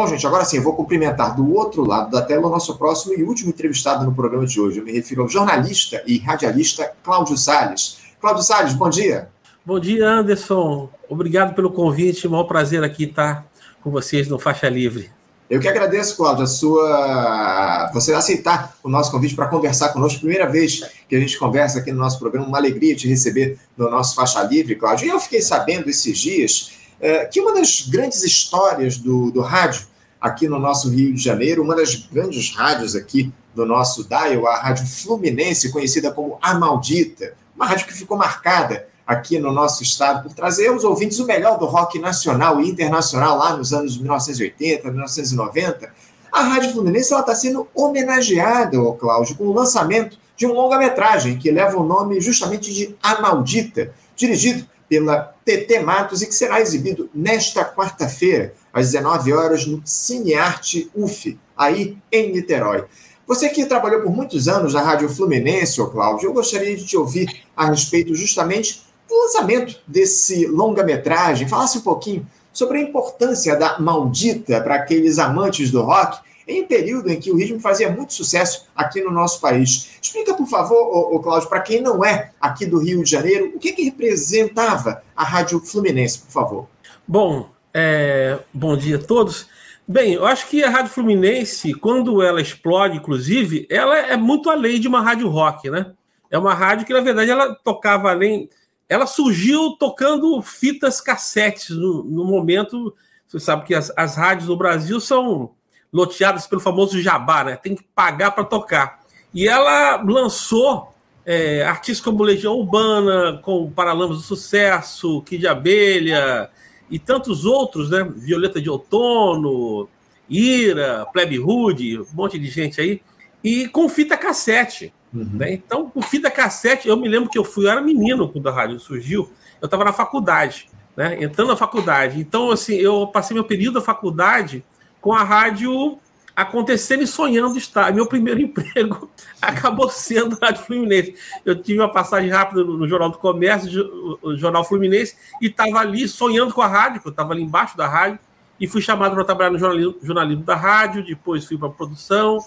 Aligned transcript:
Bom, 0.00 0.06
gente, 0.06 0.26
agora 0.26 0.46
sim, 0.46 0.56
eu 0.56 0.62
vou 0.62 0.72
cumprimentar 0.72 1.36
do 1.36 1.54
outro 1.54 1.86
lado 1.86 2.10
da 2.10 2.22
tela 2.22 2.46
o 2.46 2.50
nosso 2.50 2.78
próximo 2.78 3.12
e 3.12 3.22
último 3.22 3.50
entrevistado 3.50 4.02
no 4.02 4.14
programa 4.14 4.46
de 4.46 4.58
hoje. 4.58 4.78
Eu 4.78 4.84
me 4.86 4.92
refiro 4.92 5.20
ao 5.20 5.28
jornalista 5.28 6.02
e 6.06 6.16
radialista 6.16 6.90
Cláudio 7.04 7.36
Salles. 7.36 7.98
Cláudio 8.18 8.42
Salles, 8.42 8.72
bom 8.72 8.88
dia. 8.88 9.28
Bom 9.62 9.78
dia, 9.78 10.08
Anderson. 10.08 10.88
Obrigado 11.06 11.54
pelo 11.54 11.70
convite. 11.70 12.26
Maior 12.26 12.44
prazer 12.44 12.82
aqui 12.82 13.04
estar 13.04 13.44
com 13.82 13.90
vocês 13.90 14.26
no 14.26 14.38
Faixa 14.38 14.70
Livre. 14.70 15.10
Eu 15.50 15.60
que 15.60 15.68
agradeço, 15.68 16.16
Cláudio, 16.16 16.44
a 16.44 16.46
sua 16.46 17.90
você 17.92 18.14
aceitar 18.14 18.74
o 18.82 18.88
nosso 18.88 19.10
convite 19.10 19.36
para 19.36 19.48
conversar 19.48 19.90
conosco. 19.90 20.20
Primeira 20.20 20.46
vez 20.46 20.82
que 21.10 21.14
a 21.14 21.20
gente 21.20 21.38
conversa 21.38 21.78
aqui 21.78 21.92
no 21.92 21.98
nosso 21.98 22.18
programa, 22.18 22.46
uma 22.46 22.56
alegria 22.56 22.96
te 22.96 23.06
receber 23.06 23.58
no 23.76 23.90
nosso 23.90 24.14
Faixa 24.14 24.42
Livre, 24.44 24.76
Cláudio. 24.76 25.08
E 25.08 25.10
eu 25.10 25.20
fiquei 25.20 25.42
sabendo 25.42 25.90
esses 25.90 26.16
dias 26.16 26.72
é, 26.98 27.26
que 27.26 27.38
uma 27.38 27.52
das 27.52 27.82
grandes 27.82 28.24
histórias 28.24 28.96
do, 28.96 29.30
do 29.30 29.42
rádio 29.42 29.89
aqui 30.20 30.48
no 30.48 30.58
nosso 30.58 30.90
Rio 30.90 31.14
de 31.14 31.22
Janeiro, 31.22 31.62
uma 31.62 31.74
das 31.74 31.94
grandes 31.96 32.54
rádios 32.54 32.94
aqui 32.94 33.32
do 33.54 33.64
nosso 33.64 34.06
dial, 34.06 34.46
a 34.46 34.60
Rádio 34.60 34.86
Fluminense, 34.86 35.72
conhecida 35.72 36.12
como 36.12 36.38
A 36.42 36.54
Maldita, 36.54 37.34
uma 37.56 37.66
rádio 37.66 37.86
que 37.86 37.94
ficou 37.94 38.16
marcada 38.16 38.86
aqui 39.06 39.38
no 39.38 39.50
nosso 39.50 39.82
estado 39.82 40.22
por 40.22 40.32
trazer 40.32 40.68
aos 40.68 40.84
ouvintes 40.84 41.18
o 41.18 41.26
melhor 41.26 41.58
do 41.58 41.66
rock 41.66 41.98
nacional 41.98 42.60
e 42.60 42.68
internacional 42.68 43.36
lá 43.36 43.56
nos 43.56 43.72
anos 43.72 43.98
1980, 43.98 44.88
1990. 44.88 45.92
A 46.30 46.42
Rádio 46.42 46.72
Fluminense 46.72 47.12
está 47.12 47.34
sendo 47.34 47.66
homenageada, 47.74 48.78
Cláudio, 48.98 49.36
com 49.36 49.44
o 49.44 49.52
lançamento 49.52 50.16
de 50.36 50.46
um 50.46 50.52
longa-metragem 50.52 51.36
que 51.38 51.50
leva 51.50 51.76
o 51.76 51.84
nome 51.84 52.20
justamente 52.20 52.72
de 52.72 52.94
A 53.02 53.20
Maldita, 53.20 53.92
dirigido 54.14 54.64
pela 54.88 55.34
TT 55.44 55.80
Matos 55.80 56.22
e 56.22 56.26
que 56.26 56.34
será 56.34 56.60
exibido 56.60 57.10
nesta 57.12 57.64
quarta-feira, 57.64 58.54
às 58.72 58.92
19 58.92 59.32
horas, 59.32 59.66
no 59.66 59.82
Cinearte 59.84 60.90
UF, 60.94 61.38
aí 61.56 61.96
em 62.10 62.32
Niterói. 62.32 62.84
Você 63.26 63.48
que 63.48 63.64
trabalhou 63.66 64.02
por 64.02 64.10
muitos 64.10 64.48
anos 64.48 64.74
na 64.74 64.82
Rádio 64.82 65.08
Fluminense, 65.08 65.80
ô 65.80 65.88
Cláudio, 65.88 66.28
eu 66.28 66.32
gostaria 66.32 66.76
de 66.76 66.84
te 66.84 66.96
ouvir 66.96 67.44
a 67.56 67.66
respeito 67.66 68.14
justamente 68.14 68.82
do 69.08 69.14
lançamento 69.14 69.80
desse 69.86 70.46
longa-metragem, 70.46 71.48
falasse 71.48 71.78
um 71.78 71.82
pouquinho 71.82 72.26
sobre 72.52 72.78
a 72.78 72.82
importância 72.82 73.54
da 73.56 73.78
maldita 73.78 74.60
para 74.60 74.74
aqueles 74.74 75.18
amantes 75.18 75.70
do 75.70 75.82
rock 75.82 76.20
em 76.46 76.64
um 76.64 76.66
período 76.66 77.08
em 77.10 77.20
que 77.20 77.30
o 77.30 77.36
ritmo 77.36 77.60
fazia 77.60 77.90
muito 77.90 78.12
sucesso 78.12 78.66
aqui 78.74 79.00
no 79.00 79.12
nosso 79.12 79.40
país. 79.40 79.90
Explica, 80.02 80.34
por 80.34 80.48
favor, 80.48 80.76
ô, 80.76 81.14
ô 81.14 81.20
Cláudio, 81.20 81.48
para 81.48 81.60
quem 81.60 81.80
não 81.80 82.04
é 82.04 82.32
aqui 82.40 82.66
do 82.66 82.78
Rio 82.78 83.04
de 83.04 83.10
Janeiro, 83.10 83.52
o 83.54 83.58
que, 83.58 83.72
que 83.72 83.84
representava 83.84 85.02
a 85.14 85.22
Rádio 85.22 85.60
Fluminense, 85.60 86.18
por 86.18 86.32
favor. 86.32 86.66
Bom, 87.06 87.48
é, 87.74 88.38
bom 88.52 88.76
dia 88.76 88.96
a 88.96 89.02
todos. 89.02 89.48
Bem, 89.86 90.14
eu 90.14 90.26
acho 90.26 90.48
que 90.48 90.62
a 90.62 90.70
Rádio 90.70 90.92
Fluminense, 90.92 91.74
quando 91.74 92.22
ela 92.22 92.40
explode, 92.40 92.98
inclusive, 92.98 93.66
ela 93.68 93.96
é 93.96 94.16
muito 94.16 94.48
além 94.48 94.80
de 94.80 94.86
uma 94.86 95.00
rádio 95.00 95.28
rock, 95.28 95.68
né? 95.68 95.92
É 96.30 96.38
uma 96.38 96.54
rádio 96.54 96.86
que, 96.86 96.92
na 96.92 97.00
verdade, 97.00 97.30
ela 97.30 97.54
tocava 97.54 98.10
além 98.10 98.48
ela 98.90 99.06
surgiu 99.06 99.76
tocando 99.78 100.42
fitas 100.42 101.00
cassetes 101.00 101.70
no, 101.70 102.02
no 102.02 102.24
momento. 102.24 102.92
Você 103.28 103.38
sabe 103.38 103.64
que 103.64 103.72
as, 103.72 103.92
as, 103.96 104.16
rádios 104.16 104.48
no 104.48 104.56
Brasil 104.56 104.98
são 104.98 105.52
loteadas 105.92 106.44
pelo 106.48 106.60
famoso 106.60 107.00
jabá, 107.00 107.44
né? 107.44 107.56
Tem 107.56 107.76
que 107.76 107.84
pagar 107.94 108.32
para 108.32 108.42
tocar. 108.42 108.98
E 109.32 109.46
ela 109.46 110.02
lançou 110.02 110.92
é, 111.24 111.62
artistas 111.62 112.04
como 112.04 112.24
Legião 112.24 112.54
Urbana, 112.54 113.38
com 113.44 113.70
Paralamas 113.70 114.16
do 114.16 114.24
Sucesso, 114.24 115.22
Kid 115.22 115.46
Abelha 115.46 116.50
e 116.90 116.98
tantos 116.98 117.44
outros, 117.44 117.90
né? 117.90 118.02
Violeta 118.02 118.60
de 118.60 118.68
Outono, 118.68 119.88
Ira, 120.28 121.06
Plebe 121.12 121.38
Rude, 121.38 122.00
um 122.00 122.06
monte 122.12 122.38
de 122.38 122.48
gente 122.48 122.80
aí. 122.80 123.00
E 123.42 123.68
com 123.68 123.88
fita 123.88 124.16
cassete. 124.16 124.92
Uhum. 125.12 125.30
Né? 125.34 125.54
Então, 125.54 125.90
o 125.94 126.02
fita 126.02 126.30
cassete, 126.30 126.88
eu 126.88 126.96
me 126.96 127.08
lembro 127.08 127.30
que 127.30 127.38
eu 127.38 127.44
fui, 127.44 127.66
eu 127.66 127.70
era 127.70 127.80
menino 127.80 128.28
quando 128.28 128.48
a 128.48 128.52
rádio 128.52 128.78
surgiu, 128.78 129.30
eu 129.60 129.66
estava 129.66 129.84
na 129.84 129.92
faculdade, 129.92 130.68
né? 130.96 131.22
entrando 131.22 131.48
na 131.48 131.56
faculdade. 131.56 132.20
Então, 132.20 132.50
assim, 132.50 132.74
eu 132.74 133.06
passei 133.06 133.34
meu 133.34 133.44
período 133.44 133.74
da 133.74 133.80
faculdade 133.80 134.64
com 135.00 135.12
a 135.12 135.24
rádio 135.24 135.98
acontecendo 136.42 137.02
e 137.02 137.06
sonhando 137.06 137.56
estar. 137.56 137.92
Meu 137.92 138.06
primeiro 138.06 138.40
emprego 138.42 139.10
acabou 139.40 139.88
sendo 139.88 140.38
a 140.40 140.46
Rádio 140.46 140.64
Fluminense. 140.64 141.14
Eu 141.44 141.60
tive 141.60 141.78
uma 141.80 141.92
passagem 141.92 142.30
rápida 142.30 142.64
no 142.64 142.88
Jornal 142.88 143.10
do 143.10 143.18
Comércio, 143.18 144.18
o 144.22 144.36
Jornal 144.36 144.64
Fluminense, 144.64 145.16
e 145.40 145.46
estava 145.46 145.78
ali 145.78 146.06
sonhando 146.08 146.52
com 146.52 146.62
a 146.62 146.66
rádio, 146.66 147.00
eu 147.04 147.10
estava 147.10 147.32
ali 147.32 147.42
embaixo 147.42 147.76
da 147.76 147.88
rádio, 147.88 148.18
e 148.58 148.66
fui 148.66 148.82
chamado 148.82 149.14
para 149.14 149.24
trabalhar 149.24 149.50
no 149.50 149.58
jornalismo, 149.58 149.96
jornalismo 150.02 150.44
da 150.44 150.54
rádio, 150.54 151.04
depois 151.04 151.44
fui 151.46 151.56
para 151.56 151.68
a 151.68 151.72
produção, 151.72 152.38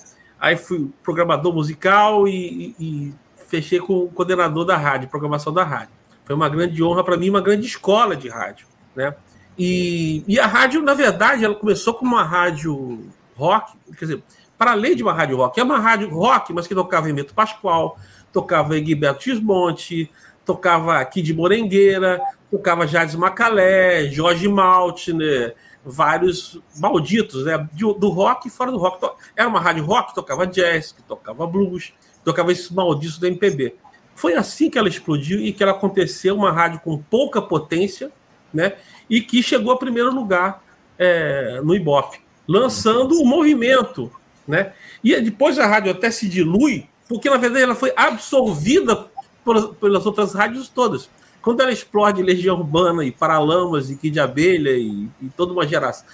Aí 0.44 0.58
fui 0.58 0.90
programador 1.02 1.54
musical 1.54 2.28
e, 2.28 2.76
e, 2.78 3.08
e 3.08 3.14
fechei 3.48 3.80
com 3.80 4.00
o 4.00 4.10
coordenador 4.10 4.66
da 4.66 4.76
rádio, 4.76 5.08
programação 5.08 5.54
da 5.54 5.64
rádio. 5.64 5.94
Foi 6.26 6.36
uma 6.36 6.50
grande 6.50 6.84
honra 6.84 7.02
para 7.02 7.16
mim, 7.16 7.30
uma 7.30 7.40
grande 7.40 7.66
escola 7.66 8.14
de 8.14 8.28
rádio, 8.28 8.68
né? 8.94 9.16
E, 9.58 10.22
e 10.28 10.38
a 10.38 10.46
rádio, 10.46 10.82
na 10.82 10.94
verdade, 10.94 11.46
ela 11.46 11.56
começou 11.56 11.94
como 11.94 12.16
uma 12.16 12.26
rádio 12.26 13.10
rock, 13.36 13.74
quer 13.98 14.06
dizer, 14.06 14.24
para 14.58 14.72
além 14.72 14.96
de 14.96 15.04
uma 15.04 15.14
rádio 15.14 15.38
rock, 15.38 15.60
é 15.60 15.64
uma 15.64 15.80
rádio 15.80 16.10
rock, 16.10 16.54
mas 16.54 16.68
que 16.68 16.76
tocava 16.76 17.08
Hermeto 17.08 17.34
Pascoal, 17.34 17.98
tocava 18.32 18.78
Egberto 18.78 19.24
Gismonte, 19.24 20.10
tocava 20.46 21.04
Kid 21.06 21.34
Morengueira, 21.34 22.22
tocava 22.50 22.88
Jades 22.88 23.16
Macalé, 23.16 24.06
Jorge 24.10 24.48
Maltner, 24.48 25.56
vários 25.86 26.60
malditos, 26.78 27.46
né? 27.46 27.68
Do, 27.74 28.10
rock 28.10 28.48
e 28.48 28.52
fora 28.52 28.72
do 28.72 28.78
rock. 28.78 29.06
Era 29.36 29.50
uma 29.50 29.60
rádio 29.60 29.84
rock 29.84 30.16
tocava 30.16 30.48
jazz, 30.48 30.92
que 30.92 31.02
tocava 31.04 31.46
blues, 31.46 31.94
tocava 32.24 32.52
esses 32.52 32.70
malditos 32.70 33.20
da 33.20 33.28
MPB. 33.28 33.76
Foi 34.16 34.36
assim 34.36 34.70
que 34.70 34.78
ela 34.78 34.88
explodiu 34.88 35.40
e 35.40 35.52
que 35.52 35.64
ela 35.64 35.72
aconteceu, 35.72 36.36
uma 36.36 36.52
rádio 36.52 36.80
com 36.80 36.98
pouca 36.98 37.42
potência, 37.42 38.12
né? 38.54 38.74
E 39.10 39.20
que 39.20 39.44
chegou 39.44 39.74
a 39.74 39.78
primeiro 39.78 40.14
lugar 40.14 40.64
é, 40.98 41.60
no 41.64 41.76
Ibope, 41.76 42.23
lançando 42.48 43.22
o 43.22 43.26
movimento, 43.26 44.12
né? 44.48 44.74
E 45.04 45.20
depois 45.22 45.58
a 45.60 45.66
rádio 45.66 45.92
até 45.92 46.12
se 46.12 46.28
dilui, 46.28 46.88
porque 47.08 47.30
na 47.30 47.38
verdade 47.38 47.64
ela 47.64 47.76
foi 47.76 47.94
absorvida 47.96 49.08
por, 49.44 49.76
pelas 49.76 50.06
outras 50.06 50.34
rádios 50.34 50.70
todas. 50.70 51.10
Quando 51.42 51.62
ela 51.62 51.72
explode 51.72 52.24
Legião 52.24 52.58
Urbana 52.58 53.04
e 53.04 53.12
Paralamas 53.12 53.90
e 53.90 53.98
Kid 53.98 54.18
Abelha 54.20 54.72
e, 54.72 55.10
e 55.22 55.30
toda 55.36 55.52
uma 55.52 55.68
geração, 55.68 56.06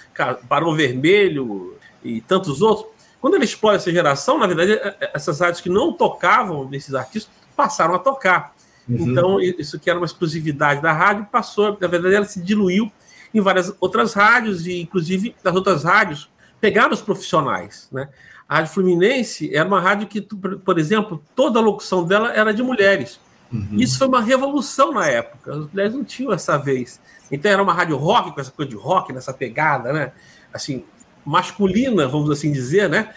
Barão 0.42 0.74
Vermelho 0.74 1.76
e 2.02 2.20
tantos 2.20 2.60
outros, 2.60 2.88
quando 3.20 3.34
ela 3.34 3.44
explode 3.44 3.76
essa 3.76 3.92
geração, 3.92 4.38
na 4.38 4.46
verdade, 4.46 4.72
é, 4.72 4.96
é, 5.00 5.10
essas 5.14 5.38
rádios 5.40 5.60
que 5.60 5.68
não 5.68 5.92
tocavam 5.92 6.66
desses 6.66 6.94
artistas 6.94 7.32
passaram 7.54 7.94
a 7.94 7.98
tocar. 7.98 8.54
Uhum. 8.88 9.10
Então, 9.10 9.40
isso 9.40 9.78
que 9.78 9.90
era 9.90 9.98
uma 9.98 10.06
exclusividade 10.06 10.80
da 10.80 10.92
rádio 10.92 11.28
passou, 11.30 11.76
na 11.80 11.86
verdade, 11.86 12.14
ela 12.14 12.24
se 12.24 12.40
diluiu 12.40 12.90
em 13.32 13.40
várias 13.40 13.74
outras 13.80 14.12
rádios 14.12 14.66
e, 14.66 14.80
inclusive, 14.80 15.34
das 15.42 15.54
outras 15.54 15.84
rádios 15.84 16.30
pegaram 16.60 16.92
os 16.92 17.00
profissionais, 17.00 17.88
né? 17.90 18.08
A 18.48 18.56
Rádio 18.56 18.72
Fluminense 18.72 19.54
era 19.54 19.66
uma 19.66 19.80
rádio 19.80 20.08
que, 20.08 20.20
por 20.20 20.76
exemplo, 20.76 21.22
toda 21.36 21.60
a 21.60 21.62
locução 21.62 22.04
dela 22.04 22.32
era 22.32 22.52
de 22.52 22.62
mulheres. 22.62 23.20
Uhum. 23.52 23.76
Isso 23.78 23.96
foi 23.96 24.08
uma 24.08 24.20
revolução 24.20 24.92
na 24.92 25.06
época. 25.06 25.52
As 25.52 25.70
mulheres 25.70 25.94
não 25.94 26.04
tinham 26.04 26.32
essa 26.32 26.56
vez. 26.56 27.00
Então 27.30 27.50
era 27.50 27.62
uma 27.62 27.72
rádio 27.72 27.96
rock, 27.96 28.32
com 28.32 28.40
essa 28.40 28.50
coisa 28.50 28.68
de 28.68 28.76
rock, 28.76 29.12
nessa 29.12 29.32
pegada, 29.32 29.92
né? 29.92 30.12
Assim, 30.52 30.84
masculina, 31.24 32.08
vamos 32.08 32.28
assim 32.28 32.50
dizer, 32.50 32.88
né? 32.88 33.14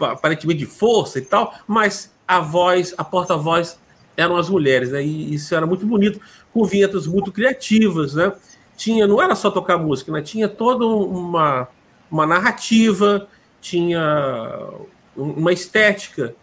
Aparentemente 0.00 0.60
de 0.60 0.66
força 0.66 1.18
e 1.18 1.22
tal, 1.22 1.54
mas 1.66 2.10
a 2.26 2.40
voz, 2.40 2.94
a 2.96 3.04
porta-voz 3.04 3.78
eram 4.16 4.36
as 4.36 4.48
mulheres, 4.48 4.90
né? 4.90 5.04
E 5.04 5.34
isso 5.34 5.54
era 5.54 5.66
muito 5.66 5.86
bonito, 5.86 6.20
com 6.52 6.64
vinhetas 6.64 7.06
muito 7.06 7.30
criativas, 7.30 8.14
né? 8.14 8.32
Tinha, 8.82 9.06
não 9.06 9.22
era 9.22 9.36
só 9.36 9.48
tocar 9.48 9.78
música, 9.78 10.10
né? 10.10 10.20
Tinha 10.20 10.48
toda 10.48 10.84
uma, 10.84 11.68
uma 12.10 12.26
narrativa, 12.26 13.28
tinha 13.60 14.68
uma 15.16 15.52
estética 15.52 16.34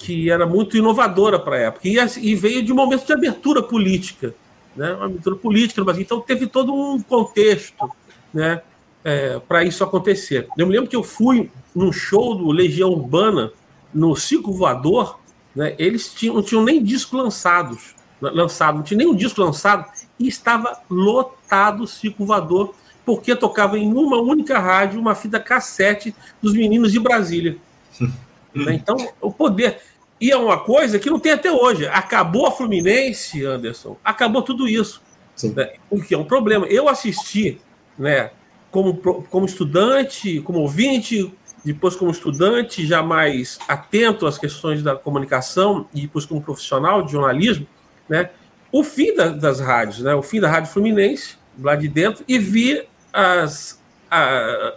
que 0.00 0.28
era 0.28 0.44
muito 0.44 0.76
inovadora 0.76 1.38
para 1.38 1.54
a 1.54 1.60
época. 1.60 1.86
E, 1.86 1.96
e, 2.20 2.34
veio 2.34 2.64
de 2.64 2.72
um 2.72 2.74
momento 2.74 3.06
de 3.06 3.12
abertura 3.12 3.62
política, 3.62 4.34
né? 4.74 4.92
uma 4.92 5.04
abertura 5.04 5.36
política 5.36 5.80
no 5.80 5.84
Brasil. 5.84 6.02
Então 6.02 6.20
teve 6.20 6.48
todo 6.48 6.74
um 6.74 7.00
contexto 7.00 7.88
né? 8.32 8.60
É, 9.04 9.38
para 9.38 9.62
isso 9.62 9.84
acontecer. 9.84 10.48
Eu 10.58 10.66
me 10.66 10.72
lembro 10.72 10.90
que 10.90 10.96
eu 10.96 11.04
fui 11.04 11.48
num 11.76 11.92
show 11.92 12.34
do 12.34 12.50
Legião 12.50 12.90
Urbana, 12.90 13.52
no 13.92 14.16
Circo 14.16 14.52
Voador, 14.52 15.20
né? 15.54 15.76
eles 15.78 16.12
tinham, 16.12 16.34
não 16.34 16.42
tinham 16.42 16.64
nem 16.64 16.82
disco 16.82 17.16
lançados, 17.16 17.94
lançado, 18.20 18.78
não 18.78 18.82
tinha 18.82 18.98
nenhum 18.98 19.14
disco 19.14 19.40
lançado, 19.40 19.88
e 20.18 20.28
estava 20.28 20.80
lotado 20.88 21.84
o 21.84 21.86
Circo 21.86 22.24
Voador, 22.24 22.74
porque 23.04 23.34
tocava 23.36 23.78
em 23.78 23.92
uma 23.92 24.20
única 24.20 24.58
rádio 24.58 25.00
uma 25.00 25.14
fita 25.14 25.38
cassete 25.38 26.14
dos 26.40 26.54
meninos 26.54 26.92
de 26.92 27.00
Brasília. 27.00 27.56
Né? 28.54 28.74
Então, 28.74 28.96
o 29.20 29.32
poder. 29.32 29.80
E 30.20 30.30
é 30.30 30.36
uma 30.36 30.60
coisa 30.60 30.96
que 30.96 31.10
não 31.10 31.18
tem 31.18 31.32
até 31.32 31.50
hoje. 31.50 31.88
Acabou 31.88 32.46
a 32.46 32.52
Fluminense, 32.52 33.44
Anderson, 33.44 33.96
acabou 34.04 34.42
tudo 34.42 34.68
isso. 34.68 35.02
Né? 35.42 35.72
O 35.90 36.00
que 36.00 36.14
é 36.14 36.18
um 36.18 36.24
problema. 36.24 36.64
Eu 36.66 36.88
assisti, 36.88 37.60
né, 37.98 38.30
como, 38.70 38.94
como 38.94 39.44
estudante, 39.44 40.40
como 40.42 40.60
ouvinte, 40.60 41.34
depois 41.64 41.96
como 41.96 42.10
estudante, 42.10 42.86
já 42.86 43.02
mais 43.02 43.58
atento 43.66 44.26
às 44.26 44.38
questões 44.38 44.82
da 44.82 44.94
comunicação, 44.94 45.88
e 45.92 46.02
depois 46.02 46.26
como 46.26 46.40
profissional 46.40 47.02
de 47.02 47.12
jornalismo, 47.12 47.66
né? 48.08 48.30
O 48.74 48.82
fim 48.82 49.14
da, 49.14 49.28
das 49.28 49.60
rádios, 49.60 50.00
né? 50.00 50.16
o 50.16 50.22
fim 50.22 50.40
da 50.40 50.50
Rádio 50.50 50.72
Fluminense, 50.72 51.36
lá 51.62 51.76
de 51.76 51.86
dentro, 51.86 52.24
e 52.26 52.40
vi 52.40 52.82
as, 53.12 53.80
a, 54.10 54.74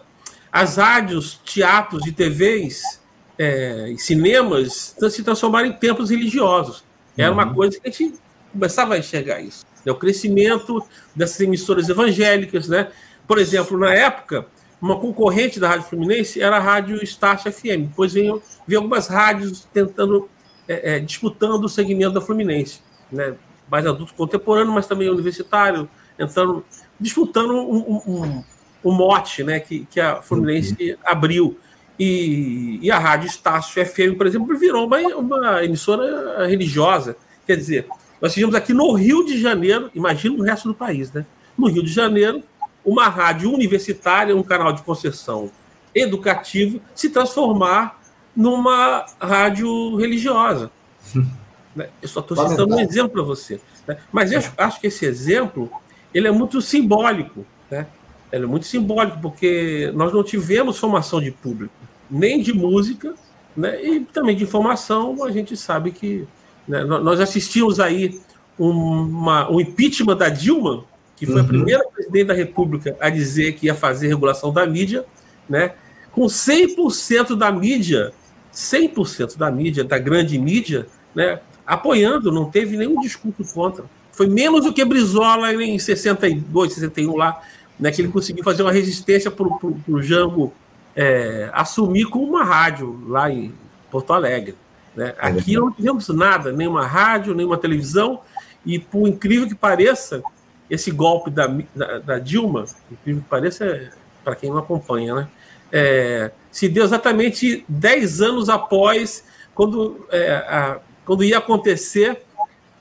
as 0.52 0.78
rádios, 0.78 1.42
teatros 1.44 2.06
e 2.06 2.12
TVs 2.12 3.02
é, 3.40 3.90
e 3.90 3.98
cinemas 3.98 4.96
se 5.10 5.24
transformarem 5.24 5.72
em 5.72 5.74
templos 5.74 6.12
religiosos. 6.12 6.84
Era 7.18 7.32
uma 7.32 7.48
uhum. 7.48 7.56
coisa 7.56 7.80
que 7.80 7.90
a 7.90 7.92
gente 7.92 8.14
começava 8.54 8.94
a 8.94 9.00
enxergar 9.00 9.42
isso. 9.42 9.66
Né? 9.84 9.92
O 9.92 9.96
crescimento 9.96 10.86
dessas 11.16 11.40
emissoras 11.40 11.90
evangélicas, 11.90 12.68
né? 12.68 12.92
Por 13.28 13.40
exemplo, 13.40 13.80
na 13.80 13.96
época, 13.96 14.46
uma 14.80 15.00
concorrente 15.00 15.60
da 15.60 15.70
Rádio 15.70 15.88
Fluminense 15.88 16.40
era 16.40 16.58
a 16.58 16.60
Rádio 16.60 17.04
Start 17.04 17.52
FM. 17.52 17.88
Depois 17.88 18.14
veio, 18.14 18.44
veio 18.68 18.80
algumas 18.80 19.08
rádios 19.08 19.68
tentando, 19.74 20.30
é, 20.68 20.98
é, 20.98 21.00
disputando 21.00 21.64
o 21.64 21.70
segmento 21.70 22.14
da 22.14 22.22
Fluminense. 22.22 22.80
Né? 23.12 23.34
Mais 23.70 23.86
adulto 23.86 24.14
contemporâneo, 24.14 24.72
mas 24.72 24.88
também 24.88 25.10
universitário, 25.10 25.90
entrando, 26.18 26.66
disputando 27.00 27.52
um, 27.52 28.02
um, 28.08 28.44
um 28.84 28.92
mote 28.92 29.44
né, 29.44 29.60
que, 29.60 29.86
que 29.86 30.00
a 30.00 30.22
Fluminense 30.22 30.76
uhum. 30.80 30.98
abriu. 31.06 31.60
E, 32.00 32.78
e, 32.82 32.92
a 32.92 33.00
Rádio 33.00 33.28
Estácio 33.28 33.84
FM, 33.84 34.16
por 34.16 34.28
exemplo, 34.28 34.56
virou 34.56 34.86
uma, 34.86 35.00
uma 35.16 35.64
emissora 35.64 36.46
religiosa. 36.46 37.18
Quer 37.46 37.58
dizer, 37.58 37.88
nós 38.22 38.34
tivemos 38.34 38.54
aqui 38.54 38.72
no 38.72 38.94
Rio 38.94 39.26
de 39.26 39.40
Janeiro, 39.40 39.90
imagina 39.96 40.36
o 40.36 40.44
resto 40.44 40.68
do 40.68 40.76
país, 40.76 41.12
né? 41.12 41.26
No 41.58 41.68
Rio 41.68 41.82
de 41.82 41.92
Janeiro, 41.92 42.44
uma 42.86 43.10
rádio 43.10 43.52
universitária, 43.52 44.36
um 44.36 44.44
canal 44.44 44.74
de 44.74 44.84
concessão 44.84 45.52
educativo, 45.94 46.80
se 46.94 47.10
transformar 47.10 48.00
numa 48.36 49.06
rádio 49.20 49.96
religiosa. 49.96 50.72
Né? 51.78 51.90
Eu 52.02 52.10
só 52.10 52.20
estou 52.20 52.36
citando 52.50 52.76
um 52.76 52.80
exemplo 52.80 53.10
para 53.10 53.24
você. 53.24 53.60
Né? 53.88 53.98
Mas 54.12 54.32
eu 54.32 54.42
acho 54.58 54.82
que 54.82 54.88
esse 54.88 55.06
exemplo 55.06 55.70
ele 56.14 56.28
é 56.28 56.32
muito 56.32 56.62
simbólico. 56.62 57.46
Né? 57.70 57.86
Ele 58.32 58.44
é 58.44 58.48
muito 58.48 58.66
simbólico, 58.66 59.20
porque 59.22 59.92
nós 59.94 60.12
não 60.12 60.24
tivemos 60.24 60.78
formação 60.78 61.22
de 61.22 61.32
público, 61.32 61.74
nem 62.10 62.42
de 62.42 62.52
música, 62.52 63.14
né? 63.56 63.82
e 63.82 64.00
também 64.02 64.36
de 64.36 64.44
informação, 64.44 65.24
a 65.24 65.32
gente 65.32 65.56
sabe 65.56 65.92
que 65.92 66.28
né? 66.68 66.84
Nós 66.84 67.20
assistimos 67.20 67.80
aí 67.80 68.20
uma, 68.60 69.50
um 69.50 69.62
impeachment 69.62 70.18
da 70.18 70.28
Dilma, 70.28 70.84
que 71.16 71.26
foi 71.26 71.36
uhum. 71.36 71.42
a 71.42 71.46
primeira 71.46 71.84
presidente 71.88 72.26
da 72.26 72.34
República 72.34 72.96
a 73.00 73.10
dizer 73.10 73.54
que 73.54 73.68
ia 73.68 73.76
fazer 73.76 74.08
regulação 74.08 74.52
da 74.52 74.66
mídia, 74.66 75.06
né? 75.50 75.74
com 76.12 76.26
100% 76.26 77.36
da 77.36 77.52
mídia, 77.52 78.12
100% 78.54 79.38
da 79.38 79.50
mídia, 79.50 79.84
da 79.84 79.98
grande 79.98 80.38
mídia, 80.38 80.88
né? 81.16 81.40
Apoiando, 81.68 82.32
não 82.32 82.50
teve 82.50 82.78
nenhum 82.78 83.02
discurso 83.02 83.54
contra. 83.54 83.84
Foi 84.14 84.26
menos 84.26 84.64
do 84.64 84.74
que 84.74 84.84
Brizola 84.86 85.54
em 85.54 85.78
62, 85.78 86.74
61 86.74 87.16
lá, 87.16 87.42
né, 87.78 87.92
que 87.92 88.02
ele 88.02 88.08
conseguiu 88.08 88.44
fazer 88.44 88.64
uma 88.64 88.72
resistência 88.72 89.30
para 89.30 89.46
o 89.46 90.02
Jango 90.02 90.54
é, 90.96 91.50
assumir 91.54 92.06
com 92.06 92.20
uma 92.20 92.44
rádio 92.44 93.04
lá 93.08 93.30
em 93.30 93.54
Porto 93.92 94.14
Alegre. 94.14 94.56
Né? 94.96 95.14
É 95.20 95.28
Aqui 95.28 95.56
não 95.56 95.72
tivemos 95.72 96.08
nada, 96.08 96.52
nenhuma 96.52 96.88
rádio, 96.88 97.36
nenhuma 97.36 97.58
televisão, 97.58 98.22
e 98.66 98.80
por 98.80 99.08
incrível 99.08 99.48
que 99.48 99.54
pareça, 99.54 100.24
esse 100.70 100.90
golpe 100.90 101.30
da, 101.30 101.48
da, 101.76 102.00
da 102.00 102.20
Dilma, 102.20 102.66
incrível 102.92 103.22
que 103.22 103.30
pareça, 103.30 103.66
é, 103.66 103.90
para 104.24 104.36
quem 104.36 104.50
não 104.50 104.58
acompanha, 104.58 105.14
né? 105.14 105.28
É, 105.72 106.32
se 106.50 106.68
deu 106.70 106.84
exatamente 106.84 107.64
10 107.68 108.22
anos 108.22 108.50
após 108.50 109.24
quando, 109.54 110.08
é, 110.10 110.32
a, 110.32 110.80
quando 111.08 111.24
ia 111.24 111.38
acontecer 111.38 112.22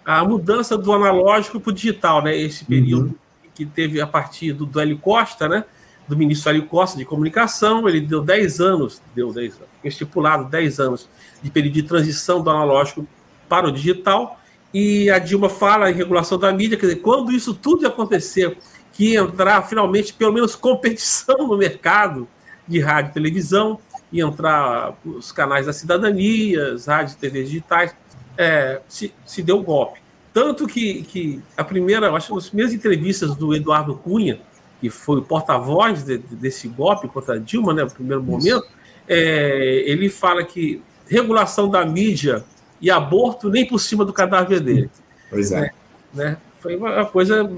a 0.05 0.25
mudança 0.25 0.76
do 0.76 0.93
analógico 0.93 1.61
para 1.61 1.70
o 1.70 1.73
digital, 1.73 2.20
né? 2.20 2.37
Esse 2.37 2.64
período 2.64 3.11
uhum. 3.11 3.14
que 3.55 3.64
teve 3.64 4.00
a 4.00 4.06
partir 4.06 4.52
do, 4.52 4.67
do 4.67 4.81
Hélio 4.81 4.99
Costa, 4.99 5.49
né? 5.49 5.64
Do 6.08 6.17
ministro 6.17 6.50
Hélio 6.50 6.67
Costa 6.67 6.99
de 6.99 7.05
comunicação, 7.05 7.88
ele 7.88 8.00
deu 8.00 8.20
10 8.20 8.61
anos, 8.61 9.00
deu 9.14 9.32
10 9.32 9.55
anos, 9.55 9.69
estipulado 9.84 10.50
10 10.50 10.81
anos 10.81 11.08
de 11.40 11.50
período 11.52 11.75
de 11.75 11.82
transição 11.84 12.43
do 12.43 12.50
analógico 12.50 13.06
para 13.49 13.69
o 13.69 13.73
digital. 13.73 14.40
E 14.75 15.08
a 15.08 15.20
Dilma 15.20 15.49
fala 15.49 15.88
em 15.88 15.94
regulação 15.94 16.37
da 16.37 16.52
mídia, 16.52 16.76
quer 16.76 16.87
dizer, 16.87 17.00
quando 17.00 17.31
isso 17.31 17.55
tudo 17.55 17.87
acontecer, 17.87 18.58
que 18.93 19.14
entrar 19.14 19.62
finalmente 19.62 20.12
pelo 20.12 20.32
menos 20.32 20.56
competição 20.56 21.46
no 21.46 21.56
mercado 21.56 22.26
de 22.67 22.81
rádio 22.81 23.11
e 23.11 23.14
televisão, 23.14 23.78
e 24.12 24.20
entrar 24.20 24.96
os 25.05 25.32
canais 25.32 25.67
da 25.67 25.73
cidadania, 25.73 26.73
as 26.73 26.87
rádios 26.87 27.14
e 27.14 27.19
TVs 27.19 27.49
digitais, 27.49 27.94
é, 28.36 28.80
se, 28.88 29.12
se 29.24 29.42
deu 29.42 29.62
golpe. 29.62 30.00
Tanto 30.32 30.66
que, 30.66 31.02
que 31.04 31.40
a 31.56 31.64
primeira, 31.64 32.12
acho 32.12 32.32
que 32.32 32.38
as 32.38 32.48
primeiras 32.48 32.74
entrevistas 32.74 33.34
do 33.34 33.54
Eduardo 33.54 33.94
Cunha, 33.96 34.38
que 34.80 34.90
foi 34.90 35.18
o 35.18 35.22
porta-voz 35.22 36.02
de, 36.02 36.18
de, 36.18 36.36
desse 36.36 36.68
golpe 36.68 37.08
contra 37.08 37.36
a 37.36 37.38
Dilma, 37.38 37.72
né, 37.72 37.84
no 37.84 37.90
primeiro 37.90 38.22
momento, 38.22 38.66
é, 39.08 39.82
ele 39.86 40.10
fala 40.10 40.44
que 40.44 40.82
regulação 41.08 41.70
da 41.70 41.84
mídia 41.84 42.44
e 42.80 42.90
aborto 42.90 43.48
nem 43.48 43.66
por 43.66 43.78
cima 43.78 44.04
do 44.04 44.12
cadáver 44.12 44.60
dele. 44.60 44.90
Pois 45.30 45.52
é. 45.52 45.60
Né? 45.60 45.70
né? 46.12 46.36
Foi 46.60 46.76
uma 46.76 47.04
coisa. 47.06 47.48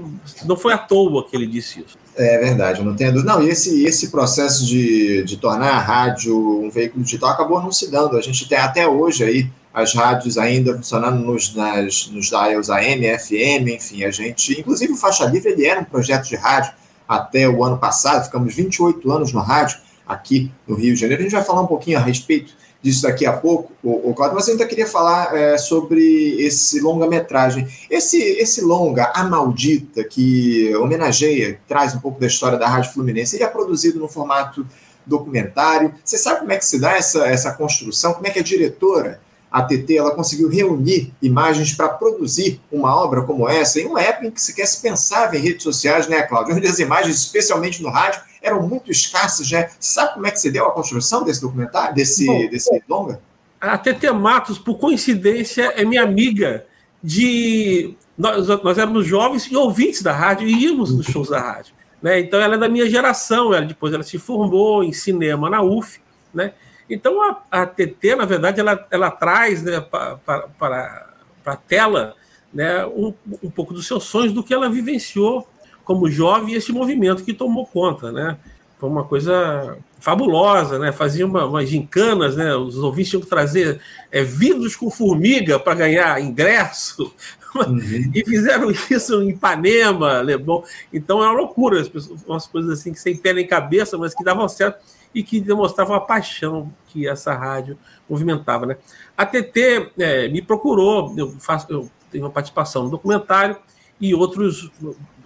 Não 0.45 0.55
foi 0.55 0.71
à 0.71 0.77
toa 0.77 1.27
que 1.27 1.35
ele 1.35 1.47
disse 1.47 1.79
isso. 1.81 1.97
É 2.15 2.37
verdade, 2.37 2.83
não 2.83 2.95
tenho 2.95 3.13
dúvida. 3.13 3.33
Não, 3.33 3.41
e 3.41 3.49
esse, 3.49 3.83
esse 3.83 4.11
processo 4.11 4.65
de, 4.65 5.23
de 5.23 5.37
tornar 5.37 5.71
a 5.71 5.79
rádio 5.79 6.37
um 6.37 6.69
veículo 6.69 7.03
digital 7.03 7.31
acabou 7.31 7.61
não 7.61 7.71
se 7.71 7.89
dando. 7.89 8.17
A 8.17 8.21
gente 8.21 8.47
tem 8.47 8.57
até 8.57 8.87
hoje 8.87 9.23
aí 9.23 9.49
as 9.73 9.93
rádios 9.93 10.37
ainda 10.37 10.75
funcionando 10.75 11.23
nos, 11.23 11.53
nas, 11.53 12.07
nos 12.07 12.27
dials 12.27 12.69
AM, 12.69 13.17
FM, 13.17 13.69
enfim, 13.75 14.03
a 14.03 14.11
gente. 14.11 14.59
Inclusive 14.59 14.93
o 14.93 14.97
Faixa 14.97 15.25
Livre 15.25 15.51
ele 15.51 15.65
era 15.65 15.81
um 15.81 15.85
projeto 15.85 16.27
de 16.27 16.35
rádio 16.35 16.73
até 17.07 17.47
o 17.47 17.63
ano 17.63 17.77
passado, 17.77 18.25
ficamos 18.25 18.53
28 18.53 19.11
anos 19.11 19.33
no 19.33 19.39
rádio 19.39 19.79
aqui 20.07 20.51
no 20.67 20.75
Rio 20.75 20.93
de 20.93 20.99
Janeiro. 20.99 21.21
A 21.21 21.23
gente 21.23 21.35
vai 21.35 21.43
falar 21.43 21.61
um 21.61 21.67
pouquinho 21.67 21.97
a 21.97 22.01
respeito 22.01 22.53
disso 22.81 23.03
daqui 23.03 23.25
a 23.25 23.33
pouco, 23.33 23.71
o, 23.83 24.09
o 24.09 24.13
Claudio, 24.13 24.35
mas 24.35 24.47
eu 24.47 24.53
ainda 24.53 24.65
queria 24.65 24.87
falar 24.87 25.35
é, 25.35 25.57
sobre 25.57 26.41
esse 26.41 26.79
longa-metragem. 26.79 27.67
Esse, 27.89 28.17
esse 28.17 28.61
longa, 28.61 29.11
A 29.13 29.23
Maldita, 29.23 30.03
que 30.03 30.73
homenageia, 30.75 31.59
traz 31.67 31.93
um 31.93 31.99
pouco 31.99 32.19
da 32.19 32.27
história 32.27 32.57
da 32.57 32.67
Rádio 32.67 32.93
Fluminense, 32.93 33.35
ele 33.35 33.43
é 33.43 33.47
produzido 33.47 33.99
no 33.99 34.07
formato 34.07 34.65
documentário. 35.05 35.93
Você 36.03 36.17
sabe 36.17 36.39
como 36.39 36.51
é 36.51 36.57
que 36.57 36.65
se 36.65 36.79
dá 36.79 36.93
essa, 36.93 37.27
essa 37.27 37.51
construção? 37.51 38.13
Como 38.13 38.27
é 38.27 38.29
que 38.29 38.39
a 38.39 38.43
diretora, 38.43 39.19
a 39.51 39.63
TT, 39.63 39.97
ela 39.97 40.11
conseguiu 40.11 40.47
reunir 40.47 41.11
imagens 41.21 41.73
para 41.73 41.89
produzir 41.89 42.61
uma 42.71 42.95
obra 42.95 43.23
como 43.23 43.49
essa, 43.49 43.79
em 43.79 43.87
uma 43.87 44.01
época 44.01 44.27
em 44.27 44.31
que 44.31 44.41
sequer 44.41 44.67
se 44.67 44.81
pensava 44.81 45.35
em 45.35 45.41
redes 45.41 45.63
sociais, 45.63 46.07
né, 46.07 46.21
Cláudio? 46.21 46.55
Onde 46.55 46.67
as 46.67 46.79
imagens, 46.79 47.15
especialmente 47.15 47.81
no 47.81 47.89
rádio, 47.89 48.21
eram 48.41 48.67
muito 48.67 48.91
escassas, 48.91 49.49
né? 49.51 49.69
Sabe 49.79 50.13
como 50.13 50.27
é 50.27 50.31
que 50.31 50.39
se 50.39 50.51
deu 50.51 50.65
a 50.67 50.71
construção 50.71 51.23
desse 51.23 51.41
documentário, 51.41 51.95
desse, 51.95 52.25
Bom, 52.25 52.47
desse 52.47 52.83
longa? 52.87 53.19
A 53.59 53.77
TT 53.77 54.11
Matos, 54.11 54.57
por 54.57 54.77
coincidência, 54.77 55.73
é 55.75 55.83
minha 55.83 56.03
amiga 56.03 56.65
de. 57.03 57.95
Nós, 58.17 58.47
nós 58.47 58.77
éramos 58.77 59.05
jovens 59.05 59.45
e 59.45 59.55
ouvintes 59.55 60.01
da 60.01 60.13
rádio 60.13 60.47
e 60.47 60.63
íamos 60.63 60.93
nos 60.93 61.05
shows 61.07 61.29
da 61.29 61.39
rádio. 61.39 61.73
Né? 62.01 62.19
Então 62.19 62.39
ela 62.39 62.55
é 62.55 62.57
da 62.57 62.69
minha 62.69 62.89
geração, 62.89 63.53
ela, 63.53 63.65
depois 63.65 63.93
ela 63.93 64.03
se 64.03 64.17
formou 64.17 64.83
em 64.83 64.93
cinema 64.93 65.49
na 65.49 65.61
UF. 65.61 65.99
Né? 66.33 66.53
Então 66.89 67.21
a, 67.21 67.41
a 67.51 67.65
TT, 67.65 68.15
na 68.15 68.25
verdade, 68.25 68.59
ela, 68.59 68.87
ela 68.89 69.11
traz 69.11 69.63
né, 69.63 69.79
para 69.79 71.05
a 71.45 71.55
tela 71.55 72.15
né, 72.53 72.85
um, 72.85 73.13
um 73.43 73.49
pouco 73.49 73.73
dos 73.73 73.85
seus 73.85 74.03
sonhos, 74.05 74.33
do 74.33 74.43
que 74.43 74.53
ela 74.53 74.69
vivenciou 74.69 75.47
como 75.83 76.09
jovem 76.09 76.55
esse 76.55 76.71
movimento 76.71 77.23
que 77.23 77.33
tomou 77.33 77.65
conta, 77.65 78.11
né? 78.11 78.37
Foi 78.79 78.89
uma 78.89 79.03
coisa 79.03 79.77
fabulosa, 79.99 80.79
né? 80.79 80.91
Fazia 80.91 81.25
uma, 81.25 81.45
umas 81.45 81.67
gincanas, 81.67 82.35
né? 82.35 82.55
Os 82.55 82.77
ouvintes 82.77 83.09
tinham 83.09 83.21
que 83.21 83.27
trazer 83.27 83.81
é, 84.11 84.23
vidros 84.23 84.75
com 84.75 84.89
formiga 84.89 85.59
para 85.59 85.73
ganhar 85.75 86.21
ingresso. 86.21 87.13
Uhum. 87.55 87.79
e 88.13 88.23
fizeram 88.23 88.71
isso 88.71 89.21
em 89.21 89.31
Ipanema, 89.31 90.21
Leblon. 90.21 90.63
Então 90.93 91.23
é 91.23 91.27
uma 91.27 91.39
loucura, 91.39 91.83
umas 92.25 92.47
coisas 92.47 92.79
assim 92.79 92.93
que 92.93 92.99
sem 92.99 93.17
pé 93.17 93.33
nem 93.33 93.45
cabeça, 93.45 93.97
mas 93.97 94.13
que 94.13 94.23
davam 94.23 94.47
certo 94.47 94.79
e 95.13 95.23
que 95.23 95.39
demonstravam 95.39 95.95
a 95.95 96.01
paixão 96.01 96.71
que 96.87 97.07
essa 97.07 97.33
rádio 97.33 97.77
movimentava, 98.09 98.65
né? 98.65 98.77
A 99.17 99.25
TT 99.25 99.91
é, 99.97 100.27
me 100.27 100.41
procurou, 100.41 101.13
eu 101.17 101.31
faço, 101.39 101.67
eu 101.69 101.89
tenho 102.11 102.25
uma 102.25 102.29
participação 102.29 102.83
no 102.83 102.89
documentário 102.89 103.57
e 103.99 104.13
outros 104.13 104.71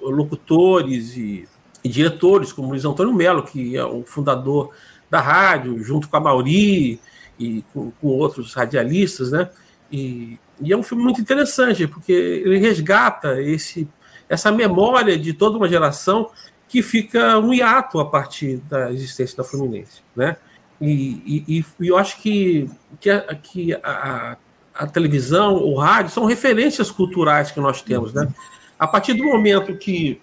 locutores 0.02 1.16
e, 1.16 1.48
e 1.84 1.90
diretores, 1.90 2.52
como 2.52 2.70
Luiz 2.70 2.86
Antônio 2.86 3.14
Melo, 3.14 3.44
que 3.44 3.78
é 3.78 3.84
o 3.84 4.04
fundador 4.04 4.72
da 5.10 5.22
rádio, 5.22 5.82
junto 5.84 6.10
com 6.10 6.18
a 6.18 6.20
Mauri 6.20 7.00
e 7.40 7.64
com, 7.74 7.92
com 7.92 8.08
outros 8.08 8.54
radialistas, 8.54 9.32
né? 9.32 9.50
E, 9.92 10.40
e, 10.60 10.74
é 10.74 10.78
um 10.78 10.84
filme 10.84 11.04
muito 11.04 11.22
interessante, 11.22 11.88
porque 11.88 12.12
ele 12.12 12.58
resgata 12.58 13.40
esse, 13.42 13.88
essa 14.28 14.52
memória 14.52 15.18
de 15.18 15.34
toda 15.34 15.58
uma 15.58 15.68
geração 15.68 16.32
que 16.74 16.82
fica 16.82 17.38
um 17.38 17.54
hiato 17.54 18.00
a 18.00 18.06
partir 18.10 18.58
da 18.68 18.92
existência 18.92 19.38
da 19.38 19.44
Fluminense, 19.44 20.02
né? 20.16 20.38
E, 20.82 21.46
e, 21.48 21.66
e 21.80 21.88
eu 21.88 21.96
acho 21.96 22.20
que, 22.20 22.68
que, 23.00 23.12
a, 23.12 23.36
que 23.36 23.76
a, 23.76 24.38
a, 24.74 24.88
televisão, 24.88 25.54
o 25.54 25.78
rádio, 25.78 26.10
são 26.10 26.26
referências 26.26 26.90
culturais 26.90 27.52
que 27.52 27.60
nós 27.60 27.84
temos, 27.84 28.12
né? 28.12 28.28
A 28.80 28.88
partir 28.88 29.14
do 29.14 29.24
momento 29.24 29.78
que 29.78 30.20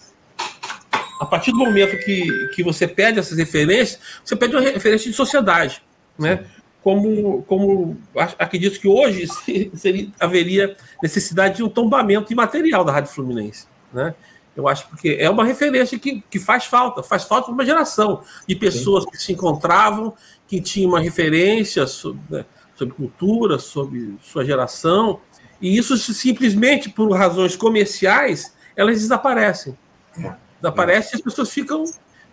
a 1.20 1.24
partir 1.24 1.52
do 1.52 1.58
momento 1.58 1.96
que, 2.04 2.48
que 2.48 2.64
você 2.64 2.88
pede 2.88 3.20
essas 3.20 3.38
referências, 3.38 4.00
você 4.24 4.34
pede 4.34 4.56
uma 4.56 4.60
referência 4.60 5.08
de 5.08 5.16
sociedade, 5.16 5.80
né? 6.18 6.46
Como, 6.82 7.44
como 7.44 7.96
acredito 8.36 8.80
que 8.80 8.88
hoje 8.88 9.28
seria, 9.78 10.08
haveria 10.18 10.76
necessidade 11.00 11.58
de 11.58 11.62
um 11.62 11.68
tombamento 11.68 12.32
imaterial 12.32 12.84
da 12.84 12.90
Rádio 12.90 13.12
Fluminense, 13.12 13.68
né? 13.92 14.16
Eu 14.60 14.68
acho 14.68 14.88
porque 14.88 15.16
é 15.18 15.28
uma 15.28 15.44
referência 15.44 15.98
que, 15.98 16.22
que 16.30 16.38
faz 16.38 16.66
falta, 16.66 17.02
faz 17.02 17.24
falta 17.24 17.46
para 17.46 17.54
uma 17.54 17.64
geração 17.64 18.22
de 18.46 18.54
pessoas 18.54 19.04
Sim. 19.04 19.10
que 19.10 19.16
se 19.18 19.32
encontravam, 19.32 20.14
que 20.46 20.60
tinham 20.60 20.90
uma 20.90 21.00
referência 21.00 21.86
sobre, 21.86 22.20
né, 22.28 22.44
sobre 22.74 22.94
cultura, 22.94 23.58
sobre 23.58 24.16
sua 24.22 24.44
geração, 24.44 25.20
e 25.60 25.76
isso 25.76 25.96
simplesmente 25.96 26.88
por 26.88 27.10
razões 27.12 27.56
comerciais 27.56 28.54
elas 28.76 28.98
desaparecem. 29.00 29.76
É. 30.18 30.34
Desaparecem 30.60 31.12
e 31.12 31.16
as 31.16 31.20
pessoas 31.20 31.50
ficam. 31.50 31.84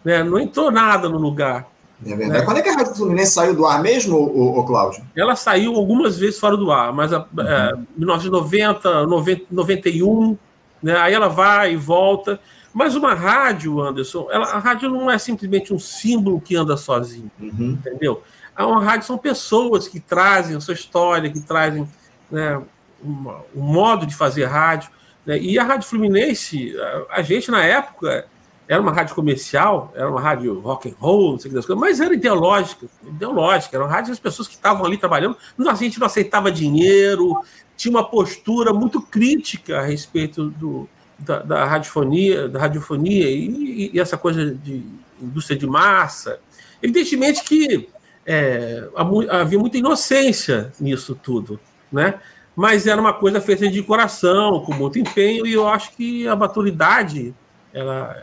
Né, 0.04 0.24
não 0.24 0.40
entrou 0.40 0.72
nada 0.72 1.10
no 1.10 1.18
lugar. 1.18 1.68
É 2.06 2.16
verdade. 2.16 2.40
Né? 2.40 2.46
Quando 2.46 2.58
é 2.58 2.62
que 2.62 2.70
a 2.70 2.76
Rádio 2.76 2.96
Fluminense 2.96 3.32
saiu 3.32 3.56
do 3.56 3.66
ar 3.66 3.82
mesmo, 3.82 4.18
o, 4.18 4.64
Cláudio? 4.64 5.04
Ela 5.16 5.36
saiu 5.36 5.76
algumas 5.76 6.18
vezes 6.18 6.40
fora 6.40 6.56
do 6.56 6.72
ar, 6.72 6.94
mas 6.94 7.12
a, 7.12 7.20
uhum. 7.20 7.42
é, 7.42 7.74
1990, 7.98 9.08
90, 9.08 9.46
91, 9.50 10.38
né, 10.82 10.98
aí 10.98 11.14
ela 11.14 11.28
vai 11.28 11.74
e 11.74 11.76
volta. 11.76 12.40
Mas 12.74 12.96
uma 12.96 13.14
rádio, 13.14 13.82
Anderson, 13.82 14.28
ela, 14.32 14.46
a 14.52 14.60
rádio 14.60 14.90
não 14.90 15.10
é 15.10 15.18
simplesmente 15.18 15.74
um 15.74 15.80
símbolo 15.80 16.40
que 16.40 16.56
anda 16.56 16.78
sozinho, 16.78 17.32
uhum. 17.40 17.78
entendeu? 17.80 18.22
Uma 18.58 18.84
rádio 18.84 19.06
são 19.06 19.18
pessoas 19.18 19.88
que 19.88 20.00
trazem 20.00 20.56
a 20.56 20.60
sua 20.60 20.74
história, 20.74 21.30
que 21.30 21.40
trazem 21.40 21.88
né, 22.30 22.62
um, 23.04 23.34
um 23.56 23.62
modo 23.62 24.06
de 24.06 24.16
fazer 24.16 24.46
rádio. 24.46 24.90
Né? 25.26 25.40
E 25.40 25.60
a 25.60 25.64
Rádio 25.64 25.88
Fluminense, 25.88 26.76
a, 26.80 27.18
a, 27.18 27.22
gente 27.22 27.52
na 27.52 27.64
época 27.64 28.26
era 28.68 28.82
uma 28.82 28.92
rádio 28.92 29.16
comercial, 29.16 29.92
era 29.96 30.10
uma 30.10 30.20
rádio 30.20 30.60
rock 30.60 30.90
and 30.90 30.96
roll, 31.00 31.32
não 31.32 31.40
sei 31.40 31.50
o 31.50 31.52
que 31.52 31.56
das 31.56 31.66
coisas, 31.66 31.80
mas 31.80 32.00
era 32.00 32.14
ideológica, 32.14 32.88
ideológica, 33.06 33.78
era 33.78 33.86
uma 33.86 33.92
rádio 33.92 34.10
das 34.10 34.20
pessoas 34.20 34.48
que 34.48 34.56
estavam 34.56 34.86
ali 34.86 34.98
trabalhando. 34.98 35.38
A 35.68 35.74
gente 35.76 36.00
não 36.00 36.08
aceitava 36.08 36.52
dinheiro, 36.52 37.42
tinha 37.78 37.92
uma 37.92 38.04
postura 38.04 38.74
muito 38.74 39.02
crítica 39.02 39.80
a 39.80 39.82
respeito 39.84 40.50
do, 40.50 40.88
da, 41.18 41.40
da 41.40 41.66
radiofonia, 41.66 42.50
da 42.50 42.60
radiofonia 42.60 43.30
e, 43.30 43.92
e, 43.94 44.00
essa 44.00 44.18
coisa 44.18 44.54
de 44.54 44.84
indústria 45.22 45.58
de 45.58 45.66
massa. 45.66 46.40
Evidentemente 46.82 47.44
que 47.44 47.88
é, 48.26 48.88
havia 49.30 49.58
muita 49.58 49.78
inocência 49.78 50.74
nisso 50.80 51.16
tudo, 51.16 51.60
né? 51.92 52.20
mas 52.58 52.88
era 52.88 53.00
uma 53.00 53.14
coisa 53.14 53.40
feita 53.40 53.70
de 53.70 53.84
coração, 53.84 54.62
com 54.62 54.74
muito 54.74 54.98
empenho, 54.98 55.46
e 55.46 55.54
eu 55.54 55.68
acho 55.68 55.96
que 55.96 56.28
a 56.28 56.36
maturidade 56.36 57.36
ela, 57.78 58.16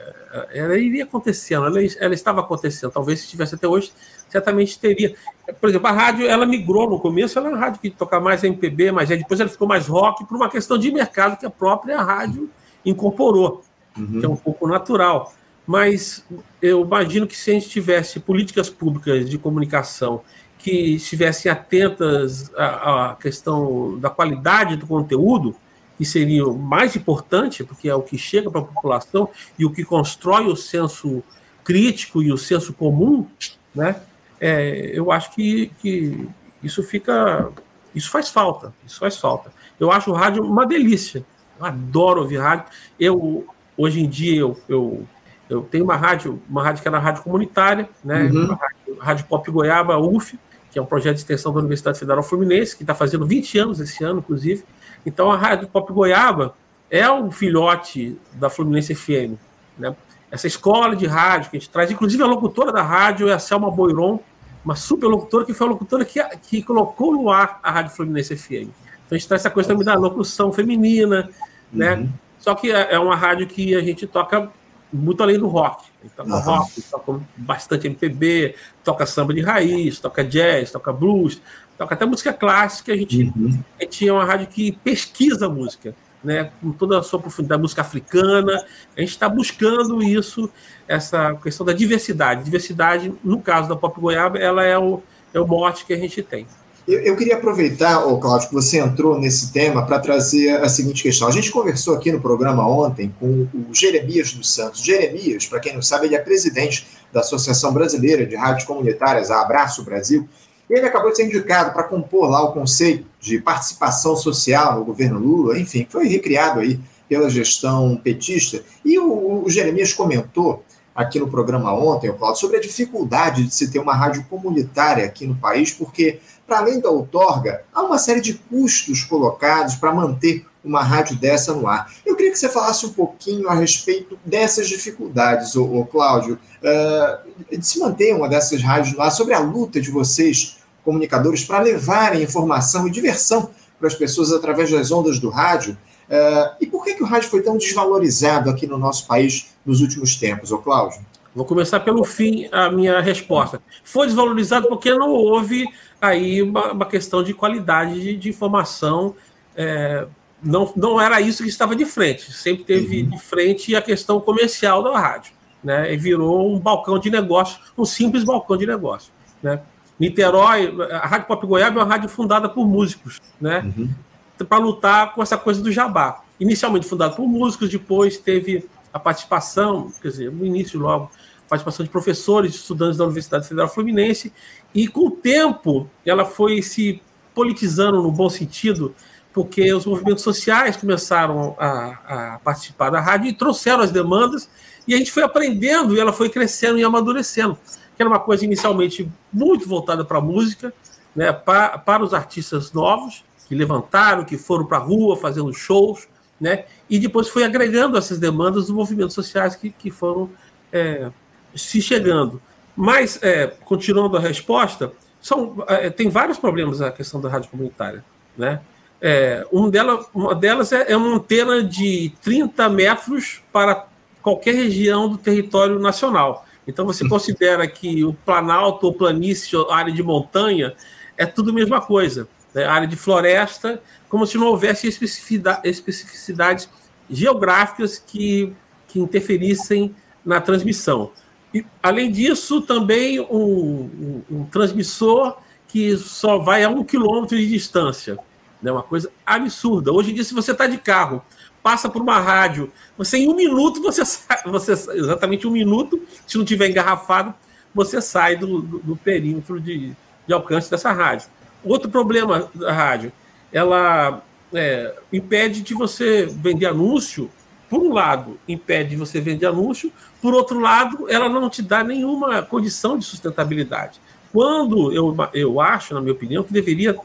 ela 0.53 0.77
iria 0.77 1.05
acontecendo, 1.05 1.67
ela, 1.67 1.79
ela 1.99 2.15
estava 2.15 2.41
acontecendo. 2.41 2.91
Talvez 2.91 3.21
se 3.21 3.29
tivesse 3.29 3.55
até 3.55 3.69
hoje, 3.69 3.93
certamente 4.29 4.79
teria. 4.79 5.15
Por 5.61 5.69
exemplo, 5.69 5.87
a 5.87 5.93
rádio 5.93 6.27
ela 6.27 6.45
migrou 6.45 6.91
no 6.91 6.99
começo, 6.99 7.39
ela 7.39 7.49
era 7.49 7.57
uma 7.57 7.65
rádio 7.65 7.81
que 7.81 7.91
tocava 7.91 8.25
mais 8.25 8.43
MPB, 8.43 8.91
mas 8.91 9.09
depois 9.09 9.39
ela 9.39 9.49
ficou 9.49 9.69
mais 9.69 9.87
rock 9.87 10.27
por 10.27 10.37
uma 10.37 10.49
questão 10.49 10.77
de 10.77 10.91
mercado 10.91 11.39
que 11.39 11.47
a 11.47 11.51
própria 11.51 12.03
rádio 12.03 12.51
incorporou, 12.85 13.63
uhum. 13.97 14.21
que 14.21 14.27
é 14.27 14.29
um 14.29 14.37
pouco 14.37 14.67
natural. 14.67 15.33
Mas 15.67 16.25
eu 16.61 16.83
imagino 16.83 17.27
que 17.27 17.37
se 17.37 17.51
a 17.51 17.55
gente 17.55 17.69
tivesse 17.69 18.21
políticas 18.21 18.69
públicas 18.69 19.29
de 19.29 19.39
comunicação 19.39 20.23
que 20.59 20.95
estivessem 20.97 21.51
atentas 21.51 22.51
à, 22.57 23.11
à 23.11 23.15
questão 23.17 23.99
da 23.99 24.11
qualidade 24.11 24.77
do 24.77 24.87
conteúdo, 24.87 25.55
que 25.97 26.05
seria 26.05 26.47
o 26.47 26.59
mais 26.59 26.97
importante, 26.97 27.63
porque 27.63 27.89
é 27.89 27.95
o 27.95 28.03
que 28.03 28.19
chega 28.19 28.51
para 28.51 28.61
a 28.61 28.65
população 28.65 29.29
e 29.59 29.65
o 29.65 29.71
que 29.71 29.85
constrói 29.85 30.47
o 30.47 30.57
senso 30.57 31.23
crítico 31.63 32.23
e 32.23 32.33
o 32.33 32.37
senso 32.37 32.73
comum, 32.73 33.27
né? 33.75 33.97
É, 34.41 34.91
eu 34.93 35.11
acho 35.11 35.33
que, 35.35 35.71
que 35.79 36.29
isso 36.63 36.83
fica, 36.83 37.51
isso 37.95 38.11
faz 38.11 38.29
falta, 38.29 38.75
isso 38.85 38.99
faz 38.99 39.17
falta. 39.17 39.53
Eu 39.79 39.91
acho 39.91 40.11
o 40.11 40.15
rádio 40.15 40.45
uma 40.45 40.67
delícia, 40.67 41.25
eu 41.59 41.67
adoro 41.67 42.23
ouvir 42.23 42.39
rádio. 42.39 42.67
Eu 42.99 43.47
hoje 43.77 44.01
em 44.01 44.09
dia 44.09 44.41
eu, 44.41 44.59
eu, 44.69 45.07
eu 45.49 45.63
tenho 45.63 45.85
uma 45.85 45.97
rádio, 45.97 46.43
uma 46.49 46.63
rádio 46.63 46.83
que 46.83 46.89
é 46.89 46.91
na 46.91 46.99
rádio 46.99 47.23
comunitária, 47.23 47.89
né? 48.05 48.25
Uhum. 48.25 48.47
Rádio, 48.47 48.99
rádio 48.99 49.27
Pop 49.27 49.51
Goiaba 49.51 49.99
UF, 49.99 50.39
que 50.75 50.79
é 50.81 50.83
um 50.83 50.87
projeto 50.87 51.15
de 51.15 51.21
extensão 51.21 51.53
da 51.53 51.61
Universidade 51.61 52.01
Federal 52.01 52.21
Fluminense, 52.21 52.77
que 52.77 52.83
está 52.83 52.97
fazendo 52.97 53.25
20 53.25 53.59
anos 53.61 53.79
esse 53.79 54.03
ano, 54.03 54.19
inclusive. 54.19 54.65
Então, 55.07 55.31
a 55.31 55.37
Rádio 55.37 55.69
Pop 55.69 55.93
Goiaba 55.93 56.57
é 56.91 57.09
o 57.09 57.31
filhote 57.31 58.19
da 58.33 58.51
Fluminense 58.51 58.93
FM. 58.93 59.39
Né? 59.79 59.95
Essa 60.33 60.49
escola 60.49 60.97
de 60.97 61.07
rádio 61.07 61.53
que 61.53 61.57
a 61.57 61.61
gente 61.61 61.71
traz, 61.71 61.93
inclusive 61.93 62.21
a 62.25 62.27
locutora 62.27 62.73
da 62.73 62.83
rádio 62.83 63.29
é 63.29 63.33
a 63.33 63.39
Selma 63.39 63.71
Boiron, 63.71 64.19
uma 64.65 64.75
super 64.75 65.07
locutora 65.07 65.45
que 65.45 65.55
foi 65.55 65.65
a 65.65 65.71
locutora 65.71 66.05
que, 66.05 66.21
que 66.43 66.61
colocou 66.61 67.13
no 67.13 67.31
ar 67.31 67.61
a 67.63 67.71
Rádio 67.71 67.95
Fluminense 67.95 68.37
FM. 68.37 68.51
Então, 68.51 69.13
a 69.13 69.15
gente 69.15 69.29
traz 69.29 69.43
essa 69.43 69.51
coisa 69.51 69.69
também 69.69 69.85
da 69.85 69.95
locução 69.95 70.53
feminina, 70.53 71.31
né? 71.73 71.95
Uhum. 71.95 72.09
Só 72.41 72.53
que 72.57 72.73
é, 72.73 72.95
é 72.95 72.99
uma 72.99 73.15
rádio 73.15 73.47
que 73.47 73.77
a 73.77 73.81
gente 73.81 74.09
toca 74.09 74.51
muito 74.95 75.23
além 75.23 75.39
do 75.39 75.49
rock. 75.49 75.85
Ele 76.01 76.13
toca 76.17 76.31
uhum. 76.31 76.41
rock, 76.41 76.83
toca 76.83 77.21
bastante 77.37 77.87
MPB, 77.87 78.55
toca 78.85 79.05
samba 79.07 79.35
de 79.35 79.41
raiz, 79.41 79.99
toca 79.99 80.25
jazz, 80.25 80.71
toca 80.71 80.93
blues, 80.93 81.41
toca 81.77 81.95
até 81.95 82.07
música 82.07 82.33
clássica. 82.33 82.93
A 82.93 82.97
gente, 82.97 83.33
uhum. 83.37 83.61
a 83.79 83.83
gente 83.83 84.09
é 84.09 84.13
uma 84.13 84.25
rádio 84.25 84.47
que 84.47 84.73
pesquisa 84.73 85.49
música, 85.49 85.95
né, 86.23 86.51
com 86.61 86.71
toda 86.73 86.99
a 86.99 87.03
sua 87.03 87.19
profundidade, 87.19 87.61
música 87.61 87.83
africana. 87.83 88.65
A 88.97 89.01
gente 89.01 89.11
está 89.11 89.29
buscando 89.29 90.03
isso, 90.03 90.49
essa 90.87 91.35
questão 91.35 91.67
da 91.67 91.73
diversidade. 91.73 92.45
Diversidade, 92.45 93.13
no 93.25 93.41
caso 93.41 93.69
da 93.69 93.77
Pop 93.77 94.01
Goiaba, 94.01 94.39
ela 94.39 94.65
é 94.65 94.79
o, 94.79 95.03
é 95.33 95.41
o 95.41 95.47
mote 95.47 95.85
que 95.85 95.93
a 95.93 95.99
gente 95.99 96.23
tem. 96.23 96.47
Eu, 96.87 97.01
eu 97.01 97.17
queria 97.17 97.37
aproveitar, 97.37 98.07
oh, 98.07 98.19
Cláudio, 98.19 98.49
que 98.49 98.55
você 98.55 98.79
entrou 98.79 99.19
nesse 99.19 99.53
tema 99.53 99.87
para 99.87 99.99
trazer 99.99 100.57
a 100.63 100.69
seguinte 100.69 101.03
questão. 101.03 101.27
A 101.27 101.31
gente 101.31 101.51
conversou 101.51 101.95
aqui 101.95 102.13
no 102.13 102.21
programa 102.21 102.69
ontem 102.69 103.15
com 103.19 103.49
o 103.55 103.73
Jeremias 103.73 104.33
dos 104.33 104.53
Santos. 104.53 104.83
Jeremias, 104.83 105.47
para 105.47 105.61
quem 105.61 105.75
não 105.75 105.81
sabe, 105.81 106.07
ele 106.07 106.15
é 106.15 106.19
presidente 106.19 106.87
da 107.11 107.21
Associação 107.21 107.73
Brasileira 107.73 108.27
de 108.27 108.37
Rádios 108.37 108.65
Comunitárias, 108.65 109.31
a 109.31 109.41
Abraço 109.41 109.83
Brasil. 109.83 110.29
E 110.69 110.75
ele 110.75 110.87
acabou 110.87 111.11
de 111.11 111.17
ser 111.17 111.25
indicado 111.25 111.73
para 111.73 111.85
compor 111.85 112.29
lá 112.29 112.43
o 112.43 112.53
conceito 112.53 113.07
de 113.19 113.39
participação 113.39 114.15
social 114.15 114.79
no 114.79 114.85
governo 114.85 115.19
Lula, 115.19 115.59
enfim, 115.59 115.87
foi 115.89 116.07
recriado 116.07 116.61
aí 116.61 116.79
pela 117.09 117.31
gestão 117.31 117.97
petista. 117.97 118.63
E 118.85 118.99
o, 118.99 119.45
o 119.45 119.51
Jeremias 119.51 119.93
comentou 119.93 120.63
aqui 120.95 121.19
no 121.19 121.29
programa 121.29 121.75
ontem, 121.75 122.13
Cláudio, 122.13 122.41
sobre 122.41 122.59
a 122.59 122.61
dificuldade 122.61 123.45
de 123.45 123.55
se 123.55 123.71
ter 123.71 123.79
uma 123.79 123.95
rádio 123.95 124.25
comunitária 124.31 125.05
aqui 125.05 125.27
no 125.27 125.35
país, 125.35 125.73
porque 125.73 126.21
para 126.47 126.59
além 126.59 126.81
da 126.81 126.91
outorga, 126.91 127.63
há 127.75 127.83
uma 127.83 127.99
série 127.99 128.21
de 128.21 128.35
custos 128.35 129.03
colocados 129.03 129.75
para 129.75 129.93
manter 129.93 130.47
uma 130.65 130.83
rádio 130.83 131.17
dessa 131.17 131.53
no 131.53 131.67
ar. 131.67 131.93
Eu 132.07 132.17
queria 132.17 132.33
que 132.33 132.39
você 132.39 132.49
falasse 132.49 132.87
um 132.87 132.93
pouquinho 132.93 133.49
a 133.49 133.55
respeito 133.55 134.19
dessas 134.25 134.69
dificuldades, 134.69 135.57
ô, 135.57 135.65
ô 135.65 135.85
Cláudio, 135.85 136.39
uh, 136.63 137.57
de 137.59 137.67
se 137.67 137.79
manter 137.81 138.15
uma 138.15 138.29
dessas 138.29 138.63
rádios 138.63 138.95
no 138.95 139.03
ar, 139.03 139.11
sobre 139.11 139.35
a 139.35 139.39
luta 139.39 139.81
de 139.81 139.91
vocês, 139.91 140.59
comunicadores, 140.85 141.45
para 141.45 141.61
levarem 141.61 142.23
informação 142.23 142.87
e 142.87 142.91
diversão 142.91 143.51
para 143.79 143.89
as 143.89 143.95
pessoas 143.95 144.33
através 144.33 144.71
das 144.71 144.91
ondas 144.91 145.19
do 145.19 145.29
rádio. 145.29 145.77
Uh, 146.09 146.57
e 146.61 146.67
por 146.67 146.85
que, 146.85 146.95
que 146.95 147.03
o 147.03 147.07
rádio 147.07 147.29
foi 147.29 147.43
tão 147.43 147.57
desvalorizado 147.57 148.51
aqui 148.51 148.67
no 148.67 148.79
nosso 148.79 149.07
país 149.07 149.55
nos 149.65 149.81
últimos 149.81 150.17
tempos, 150.17 150.53
ô 150.53 150.59
Cláudio? 150.59 151.01
Vou 151.35 151.45
começar 151.45 151.81
pelo 151.81 152.05
fim 152.05 152.49
a 152.53 152.71
minha 152.71 153.01
resposta. 153.01 153.61
Foi 153.83 154.07
desvalorizado 154.07 154.69
porque 154.69 154.95
não 154.95 155.11
houve 155.11 155.67
aí 156.01 156.41
uma, 156.43 156.73
uma 156.73 156.87
questão 156.87 157.25
de 157.25 157.35
qualidade 157.35 158.01
de, 158.01 158.17
de 158.17 158.29
informação. 158.29 159.17
É, 159.57 160.07
não, 160.41 160.73
não 160.77 161.01
era 161.01 161.21
isso 161.21 161.43
que 161.43 161.49
estava 161.49 161.75
de 161.75 161.85
frente. 161.85 162.33
Sempre 162.33 162.65
teve 162.65 163.03
uhum. 163.03 163.11
de 163.11 163.19
frente 163.19 163.75
a 163.75 163.83
questão 163.83 164.21
comercial 164.21 164.83
da 164.83 164.97
rádio. 164.99 165.33
Né, 165.63 165.95
e 165.95 165.97
virou 165.97 166.55
um 166.55 166.59
balcão 166.59 166.99
de 166.99 167.09
negócio, 167.09 167.59
um 167.77 167.87
simples 167.87 168.23
balcão 168.23 168.55
de 168.55 168.67
negócio. 168.67 169.11
Né? 169.43 169.61
Niterói, 169.99 170.77
a 170.91 171.07
Rádio 171.07 171.27
Pop 171.27 171.47
Goiaba 171.47 171.81
é 171.81 171.83
uma 171.83 171.91
rádio 171.91 172.09
fundada 172.09 172.51
por 172.51 172.67
músicos, 172.69 173.23
né? 173.41 173.61
Uhum. 173.61 173.89
Para 174.39 174.59
lutar 174.59 175.13
com 175.15 175.23
essa 175.23 175.37
coisa 175.37 175.63
do 175.63 175.71
jabá. 175.71 176.23
Inicialmente 176.41 176.87
fundada 176.87 177.15
por 177.15 177.27
músicos, 177.27 177.69
depois 177.71 178.17
teve 178.19 178.69
a 178.93 178.99
participação, 178.99 179.93
quer 180.01 180.09
dizer, 180.09 180.33
no 180.33 180.45
início 180.45 180.81
logo, 180.81 181.11
participação 181.49 181.85
de 181.85 181.91
professores, 181.91 182.55
estudantes 182.55 182.97
da 182.97 183.05
Universidade 183.05 183.47
Federal 183.47 183.69
Fluminense, 183.69 184.33
e 184.75 184.89
com 184.89 185.07
o 185.07 185.11
tempo 185.11 185.89
ela 186.05 186.25
foi 186.25 186.63
se 186.63 187.01
politizando 187.35 188.03
no 188.03 188.11
bom 188.11 188.31
sentido, 188.31 188.95
porque 189.33 189.73
os 189.73 189.85
movimentos 189.85 190.23
sociais 190.23 190.77
começaram 190.77 191.57
a, 191.59 192.35
a 192.35 192.39
participar 192.39 192.91
da 192.91 193.01
rádio 193.01 193.29
e 193.29 193.33
trouxeram 193.33 193.83
as 193.83 193.91
demandas, 193.91 194.49
E 194.87 194.95
a 194.95 194.99
gente 194.99 195.11
foi 195.11 195.23
aprendendo 195.23 195.97
e 195.97 196.01
ela 196.01 196.13
foi 196.13 196.29
crescendo 196.29 196.79
e 196.79 196.85
amadurecendo. 196.85 197.59
Que 197.97 198.03
era 198.03 198.09
uma 198.09 198.21
coisa 198.21 198.45
inicialmente 198.45 199.11
muito 199.33 199.69
voltada 199.69 200.05
para 200.05 200.19
a 200.19 200.21
música, 200.21 200.73
né, 201.15 201.33
para, 201.33 201.79
para 201.79 202.03
os 202.03 202.13
artistas 202.13 202.73
novos, 202.73 203.25
que 203.55 203.59
levantaram, 203.59 204.25
que 204.25 204.37
foram 204.37 204.67
para 204.67 204.79
a 204.79 204.81
rua 204.81 205.17
fazendo 205.17 205.53
shows, 205.55 206.09
né, 206.41 206.65
e 206.91 206.99
depois 206.99 207.29
foi 207.29 207.45
agregando 207.45 207.97
essas 207.97 208.19
demandas 208.19 208.67
dos 208.67 208.75
movimentos 208.75 209.15
sociais 209.15 209.55
que, 209.55 209.71
que 209.71 209.91
foram 209.91 210.29
é, 210.73 211.11
se 211.55 211.81
chegando. 211.81 212.43
Mas, 212.77 213.21
é, 213.23 213.47
continuando 213.65 214.17
a 214.17 214.21
resposta, 214.21 214.93
são, 215.21 215.65
é, 215.69 215.89
tem 215.89 216.09
vários 216.11 216.37
problemas 216.37 216.83
a 216.83 216.91
questão 216.91 217.21
da 217.21 217.29
rádio 217.29 217.49
comunitária. 217.49 218.05
Né? 218.37 218.61
É, 219.01 219.47
um 219.53 219.71
dela, 219.71 220.05
uma 220.13 220.35
delas 220.35 220.73
é, 220.73 220.91
é 220.91 220.97
uma 220.97 221.15
antena 221.15 221.63
de 221.63 222.13
30 222.21 222.69
metros 222.69 223.41
para 223.53 223.87
qualquer 224.21 224.57
região 224.57 225.09
do 225.09 225.17
território 225.17 225.79
nacional. 225.79 226.45
Então, 226.67 226.85
você 226.85 227.09
considera 227.09 227.67
que 227.69 228.05
o 228.05 228.13
Planalto, 228.13 228.87
ou 228.87 228.93
planície, 228.93 229.55
ou 229.55 229.71
área 229.71 229.93
de 229.93 230.03
montanha, 230.03 230.75
é 231.17 231.25
tudo 231.27 231.51
a 231.51 231.55
mesma 231.55 231.81
coisa. 231.81 232.27
Né? 232.55 232.65
área 232.65 232.87
de 232.87 232.97
floresta, 232.97 233.83
como 234.09 234.27
se 234.27 234.39
não 234.39 234.47
houvesse 234.47 234.87
especificidades 234.87 236.69
geográficas 237.11 237.99
que, 237.99 238.53
que 238.87 239.01
interferissem 239.01 239.95
na 240.25 240.41
transmissão. 240.41 241.11
E, 241.53 241.65
além 241.83 242.11
disso, 242.11 242.63
também 242.63 243.21
um, 243.21 243.27
um, 243.31 244.23
um, 244.31 244.45
transmissor 244.45 245.37
que 245.69 245.97
só 245.97 246.39
vai 246.39 246.65
a 246.65 246.69
um 246.69 246.85
quilômetro 246.85 247.37
de 247.37 247.47
distância. 247.49 248.13
É 248.13 248.19
né? 248.63 248.73
uma 248.73 248.83
coisa 248.83 249.11
absurda. 249.27 249.93
Hoje 249.93 250.11
em 250.11 250.15
dia, 250.15 250.25
se 250.25 250.35
você 250.35 250.53
está 250.53 250.67
de 250.67 250.79
carro, 250.79 251.23
passa 251.63 251.89
por 251.89 252.03
uma 252.03 252.19
rádio, 252.21 252.73
você 252.97 253.19
em 253.19 253.29
um 253.29 253.35
minuto, 253.35 253.83
você 253.83 254.03
sai, 254.07 254.43
você, 254.47 254.73
exatamente 254.73 255.47
um 255.47 255.51
minuto, 255.51 256.03
se 256.27 256.39
não 256.39 256.45
tiver 256.45 256.71
engarrafado, 256.71 257.35
você 257.75 258.01
sai 258.01 258.37
do, 258.37 258.61
do, 258.61 258.79
do 258.79 258.97
perímetro 258.97 259.61
de, 259.61 259.93
de 260.27 260.33
alcance 260.33 260.71
dessa 260.71 260.93
rádio. 260.93 261.29
Outro 261.65 261.91
problema 261.91 262.51
da 262.55 262.73
rádio, 262.73 263.13
ela 263.53 264.23
é, 264.53 264.95
impede 265.13 265.63
de 265.63 265.75
você 265.75 266.27
vender 266.27 266.67
anúncio 266.67 267.31
por 267.69 267.81
um 267.81 267.93
lado, 267.93 268.39
impede 268.47 268.95
você 268.95 269.21
vender 269.21 269.47
anúncio, 269.47 269.91
por 270.21 270.35
outro 270.35 270.61
lado, 270.61 271.11
ela 271.11 271.29
não 271.29 271.49
te 271.49 271.63
dá 271.63 271.83
nenhuma 271.83 272.43
condição 272.43 272.99
de 272.99 273.05
sustentabilidade. 273.05 274.01
Quando 274.33 274.93
eu, 274.93 275.17
eu 275.33 275.61
acho, 275.61 275.95
na 275.95 276.01
minha 276.01 276.13
opinião, 276.13 276.43
que 276.43 276.53
deveria 276.53 276.97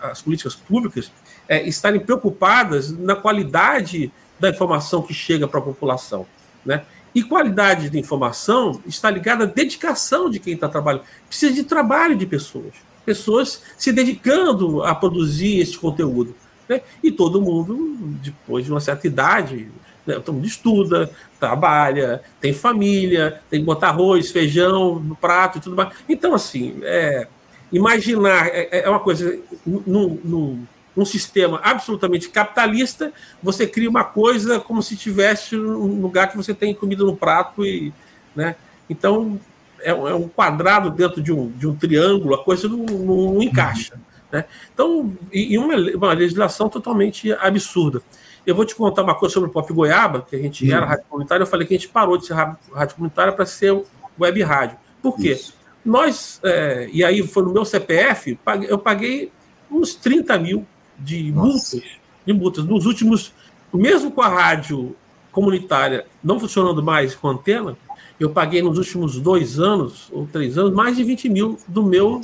as 0.00 0.22
políticas 0.22 0.54
públicas 0.54 1.10
é, 1.48 1.62
estarem 1.66 2.00
preocupadas 2.00 2.90
na 2.90 3.16
qualidade 3.16 4.12
da 4.38 4.48
informação 4.48 5.02
que 5.02 5.12
chega 5.12 5.46
para 5.48 5.60
a 5.60 5.62
população. 5.62 6.26
Né? 6.64 6.84
E 7.14 7.22
qualidade 7.22 7.90
de 7.90 7.98
informação 7.98 8.80
está 8.86 9.10
ligada 9.10 9.44
à 9.44 9.46
dedicação 9.46 10.30
de 10.30 10.38
quem 10.38 10.54
está 10.54 10.68
trabalhando. 10.68 11.04
Precisa 11.26 11.52
de 11.52 11.64
trabalho 11.64 12.16
de 12.16 12.26
pessoas. 12.26 12.74
Pessoas 13.08 13.62
se 13.78 13.90
dedicando 13.90 14.82
a 14.82 14.94
produzir 14.94 15.60
esse 15.60 15.78
conteúdo. 15.78 16.34
Né? 16.68 16.82
E 17.02 17.10
todo 17.10 17.40
mundo, 17.40 17.98
depois 18.22 18.66
de 18.66 18.70
uma 18.70 18.80
certa 18.80 19.06
idade, 19.06 19.68
né? 20.08 20.14
Todo 20.14 20.36
mundo 20.36 20.46
estuda, 20.46 21.10
trabalha, 21.38 22.22
tem 22.40 22.54
família, 22.54 23.42
tem 23.50 23.60
que 23.60 23.66
botar 23.66 23.88
arroz, 23.88 24.30
feijão 24.30 24.98
no 24.98 25.14
prato 25.14 25.58
e 25.58 25.60
tudo 25.60 25.76
mais. 25.76 25.90
Então, 26.08 26.34
assim, 26.34 26.80
é, 26.82 27.28
imaginar 27.70 28.48
é, 28.48 28.80
é 28.84 28.88
uma 28.88 29.00
coisa. 29.00 29.38
Num, 29.66 30.18
num, 30.24 30.66
num, 30.96 31.04
sistema 31.04 31.60
absolutamente 31.62 32.28
capitalista, 32.30 33.12
você 33.42 33.66
cria 33.66 33.88
uma 33.88 34.02
coisa 34.02 34.58
como 34.58 34.82
se 34.82 34.96
tivesse 34.96 35.56
um 35.56 36.00
lugar 36.00 36.30
que 36.30 36.36
você 36.36 36.54
tem 36.54 36.74
comida 36.74 37.04
no 37.04 37.14
prato 37.14 37.64
e. 37.64 37.92
Né? 38.34 38.56
Então, 38.88 39.38
é, 39.80 39.90
é 39.90 40.14
um 40.14 40.28
quadrado 40.28 40.90
dentro 40.90 41.22
de 41.22 41.32
um, 41.32 41.50
de 41.50 41.66
um 41.66 41.74
triângulo, 41.74 42.34
a 42.34 42.44
coisa 42.44 42.68
não, 42.68 42.84
não 42.84 43.42
encaixa. 43.42 43.98
Né? 44.30 44.44
Então, 44.72 45.16
e, 45.32 45.56
uma, 45.58 45.74
uma 45.74 46.12
legislação 46.12 46.68
totalmente 46.68 47.32
absurda. 47.32 48.02
Eu 48.46 48.54
vou 48.54 48.64
te 48.64 48.74
contar 48.74 49.02
uma 49.02 49.14
coisa 49.14 49.34
sobre 49.34 49.50
o 49.50 49.52
Pop 49.52 49.70
Goiaba, 49.72 50.22
que 50.22 50.36
a 50.36 50.38
gente 50.38 50.66
hum. 50.66 50.74
era 50.74 50.86
rádio 50.86 51.04
comunitária. 51.08 51.42
Eu 51.42 51.46
falei 51.46 51.66
que 51.66 51.74
a 51.74 51.76
gente 51.78 51.88
parou 51.88 52.16
de 52.16 52.26
ser 52.26 52.34
rádio 52.34 52.96
comunitária 52.96 53.32
para 53.32 53.46
ser 53.46 53.82
web 54.18 54.42
rádio. 54.42 54.78
Por 55.02 55.16
quê? 55.16 55.32
Isso. 55.32 55.54
Nós, 55.84 56.40
é, 56.42 56.88
e 56.92 57.04
aí 57.04 57.26
foi 57.26 57.42
no 57.42 57.52
meu 57.52 57.64
CPF, 57.64 58.38
eu 58.68 58.78
paguei 58.78 59.32
uns 59.70 59.94
30 59.94 60.38
mil 60.38 60.66
de 60.98 61.32
multas, 61.32 61.82
de 62.26 62.32
multas. 62.32 62.64
Nos 62.64 62.84
últimos, 62.84 63.32
mesmo 63.72 64.10
com 64.10 64.20
a 64.20 64.28
rádio 64.28 64.94
comunitária 65.30 66.04
não 66.22 66.40
funcionando 66.40 66.82
mais 66.82 67.14
com 67.14 67.28
antena, 67.28 67.76
eu 68.18 68.30
paguei 68.30 68.62
nos 68.62 68.78
últimos 68.78 69.20
dois 69.20 69.58
anos 69.58 70.08
ou 70.12 70.26
três 70.26 70.58
anos 70.58 70.72
mais 70.72 70.96
de 70.96 71.04
20 71.04 71.28
mil 71.28 71.58
do 71.68 71.82
meu. 71.82 72.20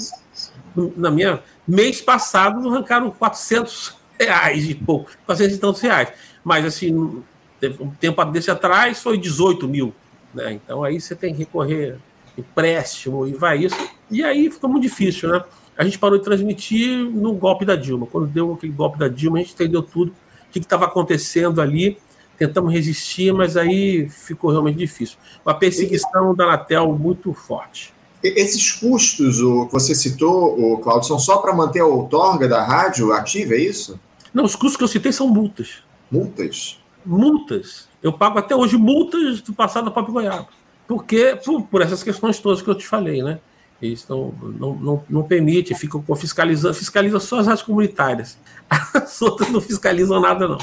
Na 0.96 1.11
minha 1.11 1.40
mês 1.66 2.00
passado, 2.00 2.68
arrancaram 2.68 3.11
400 3.11 3.96
reais 4.18 4.68
e 4.68 4.74
pouco, 4.74 5.11
400 5.24 5.57
e 5.57 5.61
tantos 5.61 5.80
reais. 5.80 6.12
Mas, 6.42 6.64
assim, 6.64 6.92
um 6.94 7.90
tempo 8.00 8.24
desse 8.24 8.50
atrás 8.50 9.00
foi 9.00 9.16
18 9.16 9.68
mil. 9.68 9.94
Né? 10.35 10.54
Então, 10.54 10.83
aí 10.83 11.00
você 11.00 11.14
tem 11.14 11.33
que 11.33 11.40
recorrer 11.40 11.96
empréstimo 12.37 13.26
e 13.26 13.33
vai 13.33 13.59
isso. 13.59 13.76
E 14.11 14.22
aí 14.22 14.50
fica 14.50 14.66
muito 14.66 14.83
difícil, 14.83 15.28
né? 15.28 15.42
A 15.76 15.85
gente 15.85 15.98
parou 15.98 16.18
de 16.18 16.24
transmitir 16.24 16.98
no 16.98 17.33
golpe 17.33 17.64
da 17.64 17.74
Dilma. 17.74 18.07
Quando 18.07 18.26
deu 18.26 18.52
aquele 18.52 18.72
golpe 18.72 18.98
da 18.98 19.09
Dilma, 19.09 19.38
a 19.38 19.40
gente 19.40 19.54
entendeu 19.54 19.83
tudo, 19.83 20.11
o 20.11 20.52
que 20.52 20.59
estava 20.59 20.85
acontecendo 20.85 21.61
ali. 21.61 21.98
Tentamos 22.38 22.72
resistir, 22.72 23.32
mas 23.32 23.56
aí 23.56 24.08
ficou 24.08 24.50
realmente 24.50 24.76
difícil. 24.76 25.16
Uma 25.44 25.54
perseguição 25.54 26.34
da 26.34 26.44
Anatel 26.44 26.92
muito 26.92 27.32
forte. 27.32 27.92
Esses 28.22 28.72
custos 28.72 29.40
o 29.40 29.66
que 29.66 29.72
você 29.72 29.94
citou, 29.94 30.58
o 30.58 30.78
Claudio, 30.78 31.06
são 31.08 31.18
só 31.18 31.38
para 31.38 31.54
manter 31.54 31.80
a 31.80 31.86
outorga 31.86 32.48
da 32.48 32.64
rádio 32.64 33.12
ativa, 33.12 33.54
é 33.54 33.58
isso? 33.58 34.00
Não, 34.32 34.44
os 34.44 34.56
custos 34.56 34.76
que 34.76 34.82
eu 34.84 34.88
citei 34.88 35.12
são 35.12 35.28
multas. 35.28 35.82
Multas? 36.10 36.78
Multas. 37.04 37.88
Eu 38.02 38.12
pago 38.12 38.38
até 38.38 38.56
hoje 38.56 38.76
multas 38.76 39.40
do 39.42 39.52
passado 39.52 39.84
da 39.84 39.90
Papo 39.90 40.10
Goiaba. 40.10 40.48
Porque, 40.86 41.38
por, 41.44 41.62
por, 41.62 41.82
essas 41.82 42.02
questões 42.02 42.38
todas 42.38 42.60
que 42.60 42.68
eu 42.68 42.74
te 42.74 42.86
falei, 42.86 43.22
né? 43.22 43.38
Eles 43.84 44.08
não, 44.08 44.32
não, 44.40 44.74
não, 44.74 45.04
não 45.10 45.22
permite, 45.22 45.74
ficam 45.74 46.02
fiscalizando, 46.16 46.74
fiscaliza 46.74 47.20
só 47.20 47.40
as 47.40 47.46
rádios 47.46 47.66
comunitárias. 47.66 48.38
As 48.94 49.20
outras 49.20 49.50
não 49.50 49.60
fiscalizam 49.60 50.20
nada, 50.20 50.48
não. 50.48 50.58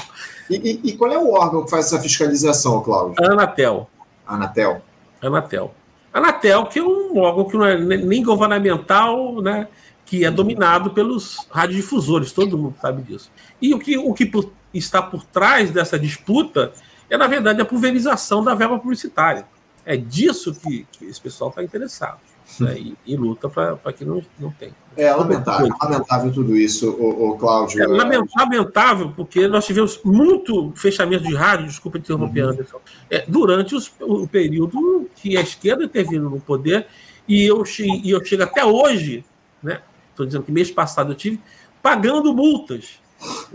E, 0.50 0.56
e, 0.56 0.90
e 0.90 0.92
qual 0.96 1.12
é 1.12 1.18
o 1.18 1.32
órgão 1.32 1.64
que 1.64 1.70
faz 1.70 1.86
essa 1.86 2.00
fiscalização, 2.00 2.82
Cláudio? 2.82 3.14
Anatel. 3.24 3.88
Anatel. 4.26 4.82
Anatel. 5.22 5.74
Anatel, 6.12 6.66
que 6.66 6.80
é 6.80 6.82
um 6.82 7.18
órgão 7.18 7.44
que 7.44 7.56
não 7.56 7.64
é 7.64 7.78
nem 7.78 8.22
governamental, 8.22 9.40
né, 9.40 9.68
que 10.04 10.24
é 10.24 10.30
dominado 10.30 10.90
pelos 10.90 11.46
radiodifusores, 11.50 12.32
todo 12.32 12.58
mundo 12.58 12.74
sabe 12.82 13.02
disso. 13.02 13.30
E 13.60 13.72
o 13.72 13.78
que, 13.78 13.96
o 13.96 14.12
que 14.12 14.30
está 14.74 15.00
por 15.00 15.24
trás 15.24 15.70
dessa 15.70 15.98
disputa 15.98 16.72
é, 17.08 17.16
na 17.16 17.26
verdade, 17.26 17.60
a 17.60 17.64
pulverização 17.64 18.42
da 18.42 18.54
verba 18.54 18.78
publicitária. 18.78 19.46
É 19.84 19.96
disso 19.96 20.54
que, 20.54 20.86
que 20.92 21.04
esse 21.04 21.20
pessoal 21.20 21.50
está 21.50 21.62
interessado 21.62 22.18
né, 22.60 22.76
e, 22.78 22.96
e, 23.06 23.16
luta 23.16 23.48
para 23.48 23.92
que 23.92 24.04
não, 24.04 24.22
não 24.38 24.50
tenha. 24.50 24.74
É 24.96 25.10
lamentável, 25.14 25.68
lamentável 25.80 26.32
tudo 26.32 26.56
isso, 26.56 26.90
o, 26.90 27.30
o 27.30 27.38
Cláudio. 27.38 27.82
É 27.82 27.86
lamentável, 27.86 29.12
porque 29.16 29.48
nós 29.48 29.64
tivemos 29.64 30.00
muito 30.04 30.72
fechamento 30.76 31.24
de 31.24 31.34
rádio, 31.34 31.66
desculpa 31.66 31.98
interromper, 31.98 32.44
uhum. 32.44 32.50
Anderson, 32.50 32.80
é, 33.10 33.24
durante 33.26 33.74
os, 33.74 33.90
o 34.00 34.26
período 34.26 35.08
que 35.16 35.36
a 35.36 35.40
esquerda 35.40 35.88
teve 35.88 36.18
no 36.18 36.40
poder, 36.40 36.86
e 37.26 37.44
eu, 37.44 37.62
e 37.78 38.10
eu 38.10 38.24
chego 38.24 38.42
até 38.42 38.64
hoje, 38.64 39.24
né? 39.62 39.80
Estou 40.10 40.26
dizendo 40.26 40.44
que 40.44 40.52
mês 40.52 40.70
passado 40.70 41.12
eu 41.12 41.16
tive, 41.16 41.40
pagando 41.82 42.34
multas. 42.34 43.00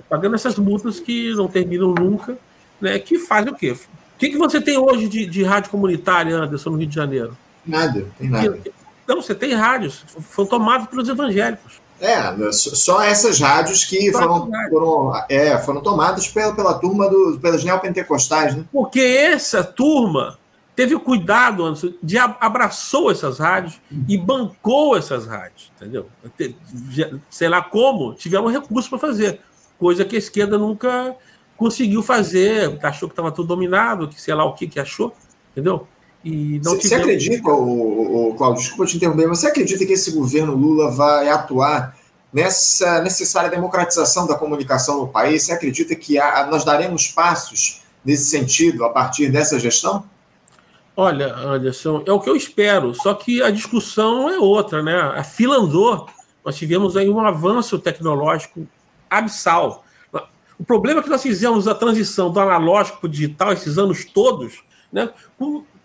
Pagando 0.09 0.35
essas 0.35 0.57
multas 0.57 0.99
que 0.99 1.33
não 1.35 1.47
terminam 1.47 1.93
nunca, 1.93 2.37
né? 2.79 2.97
Que 2.97 3.19
fazem 3.19 3.51
o 3.51 3.55
quê? 3.55 3.73
O 3.73 4.17
que, 4.17 4.29
que 4.29 4.37
você 4.37 4.59
tem 4.59 4.77
hoje 4.77 5.07
de, 5.07 5.25
de 5.27 5.43
rádio 5.43 5.69
comunitária, 5.69 6.35
Anderson, 6.35 6.71
no 6.71 6.77
Rio 6.77 6.87
de 6.87 6.95
Janeiro? 6.95 7.37
Nada, 7.67 8.07
tem 8.17 8.29
nada. 8.29 8.59
Não, 9.07 9.21
você 9.21 9.33
tem 9.33 9.53
rádios, 9.53 10.03
foram 10.29 10.49
tomados 10.49 10.87
pelos 10.87 11.07
evangélicos. 11.07 11.81
É, 11.99 12.51
só 12.51 13.01
essas 13.01 13.39
rádios 13.39 13.83
que 13.83 14.11
foram, 14.11 14.51
foram, 14.69 15.25
é, 15.29 15.57
foram 15.57 15.81
tomadas 15.81 16.27
pela, 16.27 16.53
pela 16.53 16.73
turma 16.75 17.09
do, 17.09 17.39
pelas 17.41 17.63
neopentecostais, 17.63 18.55
né? 18.55 18.65
Porque 18.71 18.99
essa 18.99 19.63
turma 19.63 20.37
teve 20.75 20.93
o 20.93 20.99
cuidado 20.99 21.73
de 22.03 22.19
abraçou 22.19 23.09
essas 23.09 23.39
rádios 23.39 23.81
e 24.07 24.15
bancou 24.15 24.95
essas 24.95 25.25
rádios, 25.25 25.71
entendeu? 25.75 26.07
Sei 27.31 27.49
lá 27.49 27.63
como, 27.63 28.13
tiveram 28.13 28.45
recurso 28.45 28.87
para 28.87 28.99
fazer, 28.99 29.41
coisa 29.79 30.05
que 30.05 30.15
a 30.15 30.19
esquerda 30.19 30.55
nunca 30.55 31.15
conseguiu 31.57 32.03
fazer, 32.03 32.77
achou 32.83 33.09
que 33.09 33.13
estava 33.13 33.31
tudo 33.31 33.47
dominado, 33.47 34.07
que 34.07 34.21
sei 34.21 34.35
lá 34.35 34.45
o 34.45 34.53
que 34.53 34.67
que 34.67 34.79
achou, 34.79 35.15
entendeu? 35.51 35.87
E 36.27 36.59
não 36.61 36.73
você, 36.73 36.79
tivemos... 36.79 36.89
você 36.89 36.95
acredita, 36.95 37.49
o, 37.49 38.29
o, 38.29 38.35
Cláudio, 38.35 38.61
desculpa 38.61 38.85
te 38.85 38.97
interromper, 38.97 39.27
mas 39.27 39.39
você 39.39 39.47
acredita 39.47 39.85
que 39.85 39.93
esse 39.93 40.11
governo 40.11 40.53
Lula 40.53 40.91
vai 40.91 41.29
atuar 41.29 41.97
nessa 42.33 43.01
necessária 43.01 43.49
democratização 43.49 44.27
da 44.27 44.35
comunicação 44.35 44.99
no 44.99 45.07
país? 45.07 45.43
Você 45.43 45.53
acredita 45.53 45.95
que 45.95 46.19
há, 46.19 46.45
nós 46.51 46.65
daremos 46.65 47.07
passos 47.07 47.81
nesse 48.03 48.25
sentido 48.25 48.83
a 48.83 48.89
partir 48.89 49.29
dessa 49.29 49.57
gestão? 49.57 50.03
Olha, 50.97 51.33
Anderson, 51.33 52.03
é 52.05 52.11
o 52.11 52.19
que 52.19 52.29
eu 52.29 52.35
espero, 52.35 52.93
só 52.93 53.13
que 53.13 53.41
a 53.41 53.49
discussão 53.49 54.29
é 54.29 54.37
outra, 54.37 54.83
né? 54.83 54.99
A 55.15 55.23
fila 55.23 55.55
andou, 55.55 56.09
nós 56.43 56.57
tivemos 56.57 56.97
aí 56.97 57.09
um 57.09 57.21
avanço 57.21 57.79
tecnológico 57.79 58.67
abissal. 59.09 59.85
O 60.59 60.65
problema 60.65 60.99
é 60.99 61.03
que 61.03 61.09
nós 61.09 61.21
fizemos 61.21 61.69
a 61.69 61.75
transição 61.75 62.29
do 62.31 62.39
analógico 62.39 62.99
para 62.99 63.07
o 63.07 63.11
digital 63.11 63.53
esses 63.53 63.77
anos 63.77 64.03
todos, 64.03 64.63
né, 64.91 65.09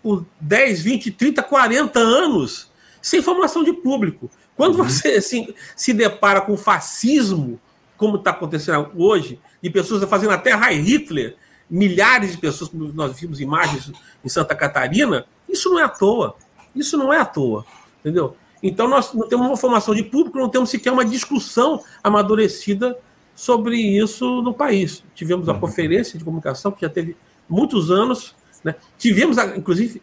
por 0.03 0.25
10, 0.41 0.81
20, 0.81 1.11
30, 1.11 1.41
40 1.41 1.97
anos, 1.97 2.69
sem 3.01 3.21
formação 3.21 3.63
de 3.63 3.71
público. 3.71 4.29
Quando 4.55 4.77
uhum. 4.77 4.83
você 4.83 5.13
assim, 5.13 5.53
se 5.75 5.93
depara 5.93 6.41
com 6.41 6.57
fascismo, 6.57 7.59
como 7.97 8.17
está 8.17 8.31
acontecendo 8.31 8.91
hoje, 8.95 9.39
de 9.61 9.69
pessoas 9.69 10.03
fazendo 10.09 10.33
até 10.33 10.51
Heil 10.51 10.83
Hitler, 10.83 11.37
milhares 11.69 12.33
de 12.33 12.37
pessoas, 12.37 12.69
como 12.69 12.91
nós 12.93 13.17
vimos 13.17 13.39
imagens 13.39 13.91
em 14.23 14.29
Santa 14.29 14.53
Catarina, 14.53 15.25
isso 15.47 15.69
não 15.69 15.79
é 15.79 15.83
à 15.83 15.89
toa. 15.89 16.35
Isso 16.75 16.97
não 16.97 17.13
é 17.13 17.19
à 17.19 17.25
toa, 17.25 17.65
entendeu? 17.99 18.35
Então 18.61 18.87
nós 18.87 19.13
não 19.13 19.27
temos 19.27 19.47
uma 19.47 19.57
formação 19.57 19.93
de 19.95 20.03
público, 20.03 20.37
não 20.37 20.49
temos 20.49 20.69
sequer 20.69 20.91
uma 20.91 21.05
discussão 21.05 21.81
amadurecida 22.03 22.97
sobre 23.35 23.77
isso 23.77 24.41
no 24.41 24.53
país. 24.53 25.03
Tivemos 25.15 25.49
a 25.49 25.53
uhum. 25.53 25.59
conferência 25.59 26.17
de 26.17 26.25
comunicação, 26.25 26.71
que 26.71 26.81
já 26.81 26.89
teve 26.89 27.15
muitos 27.47 27.91
anos, 27.91 28.35
né? 28.63 28.75
Tivemos, 28.97 29.37
inclusive, 29.55 30.01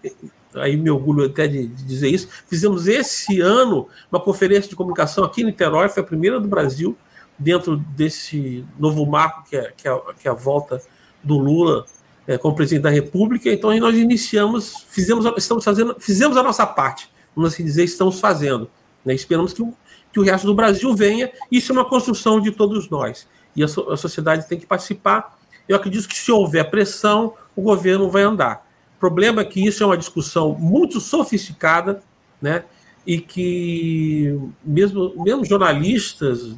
aí 0.54 0.76
me 0.76 0.90
orgulho 0.90 1.24
até 1.24 1.46
de, 1.46 1.66
dizer 1.66 2.08
isso, 2.08 2.28
fizemos 2.46 2.86
esse 2.86 3.40
ano 3.40 3.88
uma 4.10 4.20
conferência 4.20 4.68
de 4.68 4.76
comunicação 4.76 5.24
aqui 5.24 5.42
em 5.42 5.46
Niterói, 5.46 5.88
foi 5.88 6.02
a 6.02 6.06
primeira 6.06 6.40
do 6.40 6.48
Brasil, 6.48 6.96
dentro 7.38 7.76
desse 7.76 8.64
novo 8.78 9.06
marco 9.06 9.48
que 9.48 9.56
é, 9.56 9.72
que 9.74 9.88
é, 9.88 10.00
que 10.20 10.28
é 10.28 10.30
a 10.30 10.34
volta 10.34 10.80
do 11.22 11.38
Lula 11.38 11.86
é, 12.26 12.36
como 12.36 12.54
presidente 12.54 12.82
da 12.82 12.90
República. 12.90 13.50
Então, 13.50 13.76
nós 13.78 13.96
iniciamos, 13.96 14.86
fizemos, 14.90 15.24
estamos 15.36 15.64
fazendo, 15.64 15.96
fizemos 15.98 16.36
a 16.36 16.42
nossa 16.42 16.66
parte, 16.66 17.10
vamos 17.34 17.52
assim 17.52 17.64
dizer, 17.64 17.84
estamos 17.84 18.20
fazendo. 18.20 18.70
Né? 19.04 19.14
Esperamos 19.14 19.52
que 19.52 19.62
o, 19.62 19.74
que 20.12 20.20
o 20.20 20.22
resto 20.22 20.46
do 20.46 20.54
Brasil 20.54 20.94
venha. 20.94 21.30
Isso 21.50 21.72
é 21.72 21.74
uma 21.74 21.84
construção 21.84 22.40
de 22.40 22.50
todos 22.50 22.88
nós. 22.90 23.26
E 23.56 23.62
a, 23.64 23.68
so, 23.68 23.90
a 23.90 23.96
sociedade 23.96 24.48
tem 24.48 24.58
que 24.58 24.66
participar. 24.66 25.38
Eu 25.68 25.76
acredito 25.76 26.08
que 26.08 26.16
se 26.16 26.30
houver 26.30 26.70
pressão, 26.70 27.34
o 27.60 27.62
governo 27.62 28.10
vai 28.10 28.22
andar. 28.22 28.66
O 28.96 29.00
problema 29.00 29.42
é 29.42 29.44
que 29.44 29.64
isso 29.64 29.82
é 29.82 29.86
uma 29.86 29.96
discussão 29.96 30.56
muito 30.58 31.00
sofisticada, 31.00 32.02
né? 32.40 32.64
E 33.06 33.18
que 33.18 34.38
mesmo, 34.64 35.14
mesmo 35.22 35.44
jornalistas, 35.44 36.54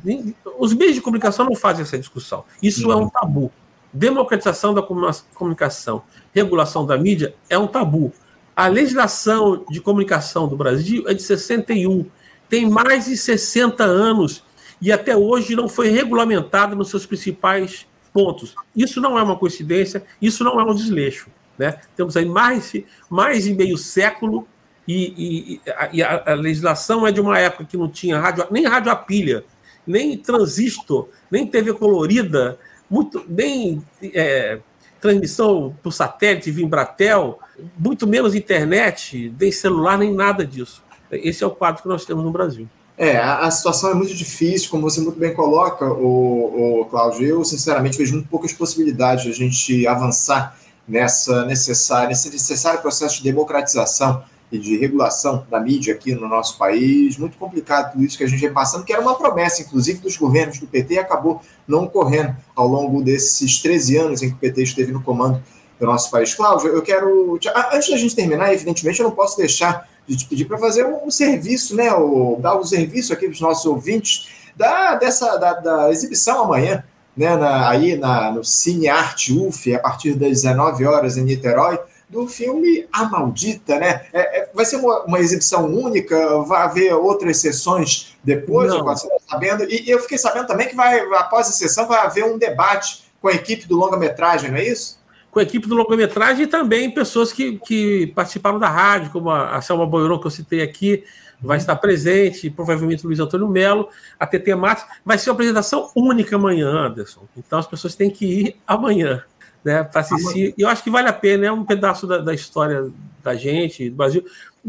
os 0.59 0.75
meios 0.75 0.95
de 0.95 1.01
comunicação 1.01 1.45
não 1.45 1.55
fazem 1.55 1.83
essa 1.83 1.99
discussão. 1.99 2.45
Isso 2.63 2.91
é 2.91 2.97
um 2.97 3.09
tabu. 3.09 3.51
Democratização 3.93 4.75
da 4.75 4.83
comunicação, 4.83 6.03
regulação 6.35 6.85
da 6.85 6.97
mídia 6.97 7.35
é 7.49 7.59
um 7.59 7.67
tabu. 7.67 8.13
A 8.57 8.67
legislação 8.67 9.65
de 9.71 9.81
comunicação 9.81 10.49
do 10.49 10.57
Brasil 10.57 11.05
é 11.07 11.15
de 11.15 11.23
61 11.23 12.07
tem 12.53 12.69
mais 12.69 13.07
de 13.07 13.17
60 13.17 13.83
anos 13.83 14.45
e 14.79 14.93
até 14.93 15.17
hoje 15.17 15.57
não 15.57 15.71
foi 15.71 15.89
regulamentada 15.89 16.75
nos 16.75 16.91
seus 16.91 17.07
principais 17.07 17.87
pontos. 18.13 18.55
Isso 18.75 19.01
não 19.01 19.19
é 19.19 19.23
uma 19.23 19.37
coincidência, 19.37 20.05
isso 20.21 20.45
não 20.45 20.61
é 20.61 20.65
um 20.65 20.75
desleixo. 20.75 21.31
Né? 21.59 21.79
Temos 21.97 22.17
aí 22.17 22.25
mais, 22.25 22.73
mais 23.09 23.45
de 23.45 23.55
meio 23.55 23.77
século 23.77 24.47
e, 24.87 25.61
e, 25.61 25.61
e 25.93 26.03
a, 26.03 26.33
a, 26.33 26.35
legislação 26.35 27.07
é 27.07 27.13
de 27.13 27.21
uma 27.21 27.39
época 27.39 27.65
que 27.65 27.77
não 27.77 27.89
tinha 27.89 28.21
nem 28.51 28.67
rádio 28.67 28.91
a 28.91 28.97
pilha, 28.97 29.45
nem 29.87 30.17
transistor, 30.17 31.09
nem 31.31 31.47
TV 31.47 31.73
colorida, 31.75 32.59
muito, 32.91 33.25
nem 33.29 33.83
é, 34.03 34.59
transmissão 35.01 35.77
por 35.83 35.93
satélite, 35.93 36.51
Vimbratel, 36.51 37.39
muito 37.79 38.07
menos 38.07 38.35
internet, 38.35 39.35
nem 39.39 39.53
celular, 39.53 39.99
nem 39.99 40.13
nada 40.13 40.45
disso. 40.45 40.83
Esse 41.11 41.45
é 41.45 41.47
o 41.47 41.51
quadro 41.51 41.83
que 41.83 41.89
nós 41.89 42.05
temos 42.05 42.25
no 42.25 42.31
Brasil. 42.31 42.69
É, 43.03 43.17
a, 43.17 43.51
situação 43.51 43.91
é 43.91 43.95
muito 43.95 44.15
difícil, 44.15 44.71
como 44.71 44.89
você 44.89 45.01
muito 45.01 45.19
bem 45.19 45.35
coloca, 45.35 45.85
o, 45.93 46.83
o 46.83 46.85
Cláudio. 46.85 47.27
Eu, 47.27 47.45
sinceramente, 47.45 47.99
vejo 47.99 48.13
muito 48.13 48.29
poucas 48.29 48.53
possibilidades 48.53 49.25
de 49.25 49.31
a 49.31 49.35
gente 49.35 49.85
avançar 49.89 50.57
nessa 50.87 51.45
necessária, 51.45 52.11
nesse 52.11 52.31
necessário 52.31 52.81
processo 52.81 53.17
de 53.17 53.25
democratização 53.25 54.23
e 54.53 54.57
de 54.57 54.77
regulação 54.77 55.45
da 55.51 55.59
mídia 55.59 55.95
aqui 55.95 56.15
no 56.15 56.29
nosso 56.29 56.57
país. 56.57 57.17
Muito 57.17 57.37
complicado 57.37 57.91
tudo 57.91 58.05
isso 58.05 58.17
que 58.17 58.23
a 58.23 58.29
gente 58.29 58.39
vem 58.39 58.53
passando, 58.53 58.85
que 58.85 58.93
era 58.93 59.03
uma 59.03 59.17
promessa, 59.17 59.63
inclusive, 59.63 59.99
dos 59.99 60.17
governos 60.17 60.61
do 60.61 60.69
PT 60.69 60.95
e 60.95 60.99
acabou 61.01 61.43
não 61.67 61.87
ocorrendo 61.87 62.37
ao 62.55 62.69
longo 62.69 63.03
desses 63.03 63.61
13 63.61 63.97
anos 63.97 64.23
em 64.23 64.29
que 64.29 64.37
o 64.37 64.39
PT 64.39 64.63
esteve 64.63 64.93
no 64.93 65.03
comando 65.03 65.43
do 65.81 65.87
nosso 65.87 66.09
país. 66.09 66.35
Cláudio, 66.35 66.69
eu 66.69 66.83
quero. 66.83 67.37
Antes 67.73 67.91
da 67.91 67.97
gente 67.97 68.15
terminar, 68.15 68.55
evidentemente, 68.55 69.01
eu 69.01 69.09
não 69.09 69.17
posso 69.17 69.37
deixar 69.37 69.91
de 70.07 70.17
te 70.17 70.27
pedir 70.27 70.45
para 70.47 70.59
fazer 70.59 70.85
um, 70.85 71.11
serviço, 71.11 71.77
né? 71.77 71.93
O, 71.93 72.39
dar 72.41 72.59
um 72.59 72.65
serviço 72.65 73.13
aqui 73.13 73.27
para 73.27 73.35
os 73.35 73.41
nossos 73.41 73.65
ouvintes 73.67 74.29
da, 74.57 74.95
dessa, 74.97 75.37
da, 75.37 75.55
da 75.55 75.91
exibição 75.91 76.45
amanhã, 76.45 76.85
né? 77.17 77.37
Na, 77.37 77.69
aí 77.69 77.97
na, 77.97 78.33
no 78.33 78.45
Cine 78.45 78.89
Arte 78.89 79.33
UF, 79.33 79.75
a 79.75 79.79
partir 79.79 80.15
das 80.15 80.43
19 80.43 80.85
horas 80.85 81.17
em 81.17 81.23
Niterói, 81.23 81.79
do 82.13 82.29
filme 82.29 82.87
A 82.93 83.07
Maldita, 83.07 83.79
né? 83.79 84.05
É, 84.13 84.41
é, 84.41 84.51
vai 84.53 84.67
ser 84.67 84.77
uma, 84.77 85.03
uma, 85.05 85.19
exibição 85.19 85.65
única, 85.67 86.43
vai 86.43 86.63
haver 86.63 86.93
outras 86.93 87.39
sessões 87.39 88.15
depois, 88.23 88.69
Não. 88.69 88.87
eu 88.87 88.97
sabendo. 89.27 89.65
E, 89.65 89.87
e 89.87 89.91
eu 89.91 89.99
fiquei 89.99 90.19
sabendo 90.19 90.47
também 90.47 90.69
que 90.69 90.77
vai, 90.77 91.01
após 91.15 91.49
a 91.49 91.53
sessão, 91.53 91.89
vai 91.89 92.01
haver 92.01 92.25
um 92.25 92.37
debate 92.37 93.05
com 93.21 93.29
a 93.29 93.33
equipe 93.33 93.67
do 93.67 93.79
longa-metragem, 93.79 94.51
não 94.51 94.59
é 94.59 94.65
isso? 94.65 95.01
Com 95.33 95.41
a 95.41 95.43
equipe 95.43 95.67
do 95.67 95.75
longa-metragem 95.75 96.45
e 96.45 96.47
também 96.47 96.91
pessoas 96.91 97.33
que, 97.33 97.59
que 97.61 98.09
participaram 98.09 98.59
da 98.59 98.69
rádio, 98.69 99.11
como 99.11 99.31
a, 99.31 99.57
a 99.57 99.63
Selma 99.63 99.87
Boiron, 99.87 100.21
que 100.21 100.27
eu 100.27 100.31
citei 100.31 100.61
aqui, 100.61 101.05
vai 101.41 101.57
estar 101.57 101.75
presente, 101.77 102.51
provavelmente 102.51 103.03
o 103.05 103.07
Luiz 103.09 103.19
Antônio 103.19 103.49
Melo, 103.49 103.89
a 104.21 104.27
TT 104.27 104.55
Matos. 104.55 104.85
Vai 105.03 105.17
ser 105.17 105.31
uma 105.31 105.35
apresentação 105.35 105.91
única 105.97 106.37
amanhã, 106.37 106.69
Anderson. 106.69 107.23
Então 107.35 107.59
as 107.59 107.67
pessoas 107.67 107.95
têm 107.95 108.11
que 108.11 108.27
ir 108.27 108.57
amanhã 108.67 109.25
né, 109.65 109.83
para 109.83 110.03
assistir. 110.03 110.55
E 110.57 110.61
eu 110.61 110.69
acho 110.69 110.85
que 110.85 110.91
vale 110.91 111.09
a 111.09 111.13
pena, 111.15 111.47
é 111.47 111.51
um 111.53 111.65
pedaço 111.65 112.07
da, 112.07 112.19
da, 112.19 112.35
história 112.35 112.91
da 113.25 113.35
gente, 113.35 113.89
do 113.89 113.97
Brasil. 113.97 114.23